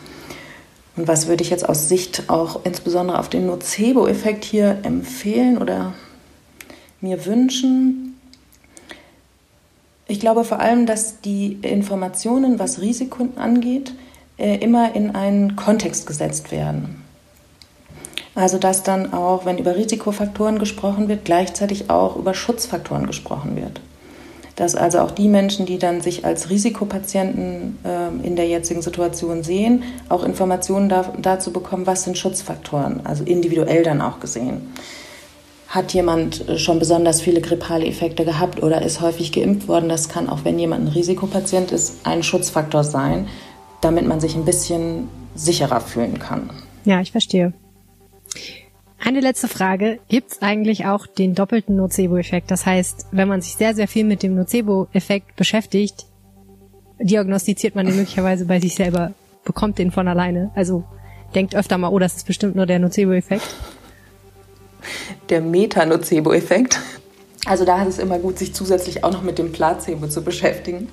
Und 0.97 1.09
was 1.09 1.29
würde 1.29 1.43
ich 1.43 1.51
jetzt 1.51 1.69
aus 1.69 1.89
Sicht 1.89 2.25
auch 2.29 2.65
insbesondere 2.65 3.19
auf 3.19 3.29
den 3.29 3.47
Nocebo-Effekt 3.47 4.45
hier 4.45 4.79
empfehlen 4.83 5.59
oder 5.59 5.95
mir 7.01 7.25
wünschen? 7.27 8.19
Ich 10.07 10.21
glaube 10.21 10.45
vor 10.45 10.61
allem, 10.61 10.87
dass 10.87 11.21
die 11.21 11.59
Informationen, 11.63 12.59
was 12.59 12.81
Risiken 12.81 13.37
angeht, 13.39 13.95
äh, 14.39 14.57
immer 14.59 14.95
in 14.95 15.15
einen 15.15 15.57
Kontext 15.57 16.07
gesetzt 16.07 16.51
werden. 16.51 17.00
Also 18.41 18.57
dass 18.57 18.83
dann 18.83 19.13
auch, 19.13 19.45
wenn 19.45 19.59
über 19.59 19.77
Risikofaktoren 19.77 20.59
gesprochen 20.59 21.09
wird, 21.09 21.27
gleichzeitig 21.27 21.91
auch 21.91 22.17
über 22.17 22.33
Schutzfaktoren 22.33 23.07
gesprochen 23.07 23.57
wird 23.57 23.81
dass 24.57 24.75
also 24.75 24.99
auch 24.99 25.11
die 25.11 25.29
Menschen, 25.29 25.65
die 25.65 25.79
dann 25.79 26.03
sich 26.03 26.27
als 26.27 26.51
Risikopatienten 26.51 27.79
äh, 27.83 28.27
in 28.27 28.37
der 28.37 28.47
jetzigen 28.47 28.83
Situation 28.83 29.43
sehen, 29.43 29.85
auch 30.11 30.23
Informationen 30.23 30.91
da, 30.91 31.15
dazu 31.17 31.51
bekommen, 31.51 31.87
was 31.87 32.05
sind 32.05 32.19
Schutzfaktoren, 32.19 33.01
also 33.05 33.25
individuell 33.25 33.83
dann 33.85 34.03
auch 34.03 34.21
gesehen. 34.21 34.71
Hat 35.69 35.95
jemand 35.95 36.45
schon 36.57 36.79
besonders 36.79 37.23
viele 37.23 37.41
grippale 37.41 37.87
Effekte 37.87 38.27
gehabt 38.27 38.63
oder 38.63 38.83
ist 38.83 39.01
häufig 39.01 39.33
geimpft 39.33 39.67
worden? 39.67 39.89
Das 39.89 40.11
kann 40.11 40.29
auch, 40.29 40.45
wenn 40.45 40.59
jemand 40.59 40.85
ein 40.85 40.89
Risikopatient 40.89 41.73
ist, 41.73 42.05
ein 42.05 42.23
Schutzfaktor 42.23 42.85
sein, 42.85 43.29
damit 43.81 44.07
man 44.07 44.21
sich 44.21 44.35
ein 44.35 44.45
bisschen 44.45 45.09
sicherer 45.35 45.81
fühlen 45.81 46.19
kann. 46.19 46.51
Ja, 46.85 47.01
ich 47.01 47.13
verstehe. 47.13 47.55
Eine 49.03 49.21
letzte 49.21 49.49
Frage. 49.49 49.99
Gibt 50.09 50.33
es 50.33 50.43
eigentlich 50.43 50.85
auch 50.85 51.07
den 51.07 51.35
doppelten 51.35 51.77
Nocebo-Effekt? 51.77 52.51
Das 52.51 52.67
heißt, 52.67 53.07
wenn 53.13 53.29
man 53.29 53.41
sich 53.41 53.55
sehr, 53.55 53.75
sehr 53.75 53.89
viel 53.89 54.05
mit 54.05 54.23
dem 54.23 54.35
Nocebo-Effekt 54.35 55.37
beschäftigt, 55.37 56.07
diagnostiziert 56.99 57.75
man 57.75 57.87
den 57.87 57.97
möglicherweise 57.97 58.45
bei 58.45 58.61
sich 58.61 58.75
selber, 58.75 59.13
bekommt 59.45 59.79
den 59.79 59.91
von 59.91 60.07
alleine. 60.07 60.51
Also 60.55 60.85
denkt 61.35 61.57
öfter 61.57 61.79
mal, 61.79 61.89
oh, 61.89 61.99
das 61.99 62.17
ist 62.17 62.27
bestimmt 62.27 62.57
nur 62.57 62.67
der 62.67 62.79
Nocebo-Effekt. 62.79 63.55
Der 65.31 65.41
Meta-Nocebo-Effekt. 65.41 66.79
Also 67.47 67.65
da 67.65 67.83
ist 67.83 67.95
es 67.95 67.99
immer 67.99 68.19
gut, 68.19 68.39
sich 68.39 68.55
zusätzlich 68.55 69.03
auch 69.03 69.13
noch 69.13 69.23
mit 69.23 69.39
dem 69.39 69.51
Placebo 69.51 70.09
zu 70.09 70.23
beschäftigen. 70.23 70.89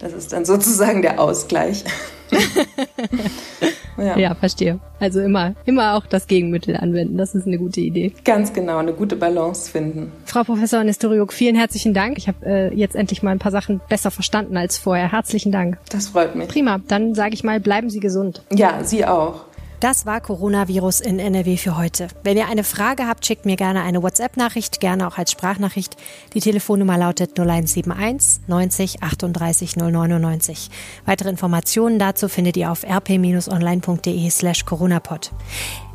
Das 0.00 0.12
ist 0.12 0.32
dann 0.32 0.44
sozusagen 0.44 1.02
der 1.02 1.20
Ausgleich. 1.20 1.84
Ja. 3.96 4.18
ja, 4.18 4.34
verstehe. 4.34 4.78
Also 5.00 5.20
immer, 5.20 5.54
immer 5.64 5.94
auch 5.94 6.06
das 6.06 6.26
Gegenmittel 6.26 6.76
anwenden. 6.76 7.16
Das 7.16 7.34
ist 7.34 7.46
eine 7.46 7.58
gute 7.58 7.80
Idee. 7.80 8.12
Ganz 8.24 8.52
genau, 8.52 8.78
eine 8.78 8.92
gute 8.92 9.16
Balance 9.16 9.70
finden. 9.70 10.12
Frau 10.24 10.44
Professor 10.44 10.82
Nestoriuk, 10.82 11.32
vielen 11.32 11.56
herzlichen 11.56 11.94
Dank. 11.94 12.18
Ich 12.18 12.28
habe 12.28 12.44
äh, 12.46 12.74
jetzt 12.74 12.96
endlich 12.96 13.22
mal 13.22 13.30
ein 13.30 13.38
paar 13.38 13.52
Sachen 13.52 13.80
besser 13.88 14.10
verstanden 14.10 14.56
als 14.56 14.78
vorher. 14.78 15.12
Herzlichen 15.12 15.52
Dank. 15.52 15.78
Das 15.90 16.08
freut 16.08 16.34
mich. 16.34 16.48
Prima. 16.48 16.80
Dann 16.88 17.14
sage 17.14 17.34
ich 17.34 17.44
mal, 17.44 17.60
bleiben 17.60 17.90
Sie 17.90 18.00
gesund. 18.00 18.42
Ja, 18.52 18.82
Sie 18.84 19.04
auch. 19.04 19.44
Das 19.80 20.06
war 20.06 20.20
Coronavirus 20.20 21.00
in 21.00 21.18
NRW 21.18 21.56
für 21.56 21.76
heute. 21.76 22.06
Wenn 22.22 22.38
ihr 22.38 22.48
eine 22.48 22.64
Frage 22.64 23.06
habt, 23.06 23.26
schickt 23.26 23.44
mir 23.44 23.56
gerne 23.56 23.82
eine 23.82 24.02
WhatsApp-Nachricht, 24.02 24.80
gerne 24.80 25.06
auch 25.06 25.18
als 25.18 25.30
Sprachnachricht. 25.32 25.98
Die 26.32 26.40
Telefonnummer 26.40 26.96
lautet 26.96 27.38
0171 27.38 28.40
90 28.46 29.02
38 29.02 29.76
099. 29.76 30.70
Weitere 31.04 31.28
Informationen 31.28 31.98
dazu 31.98 32.28
findet 32.28 32.56
ihr 32.56 32.70
auf 32.70 32.84
rp-online.de 32.84 34.30
slash 34.30 34.64
coronapod. 34.64 35.32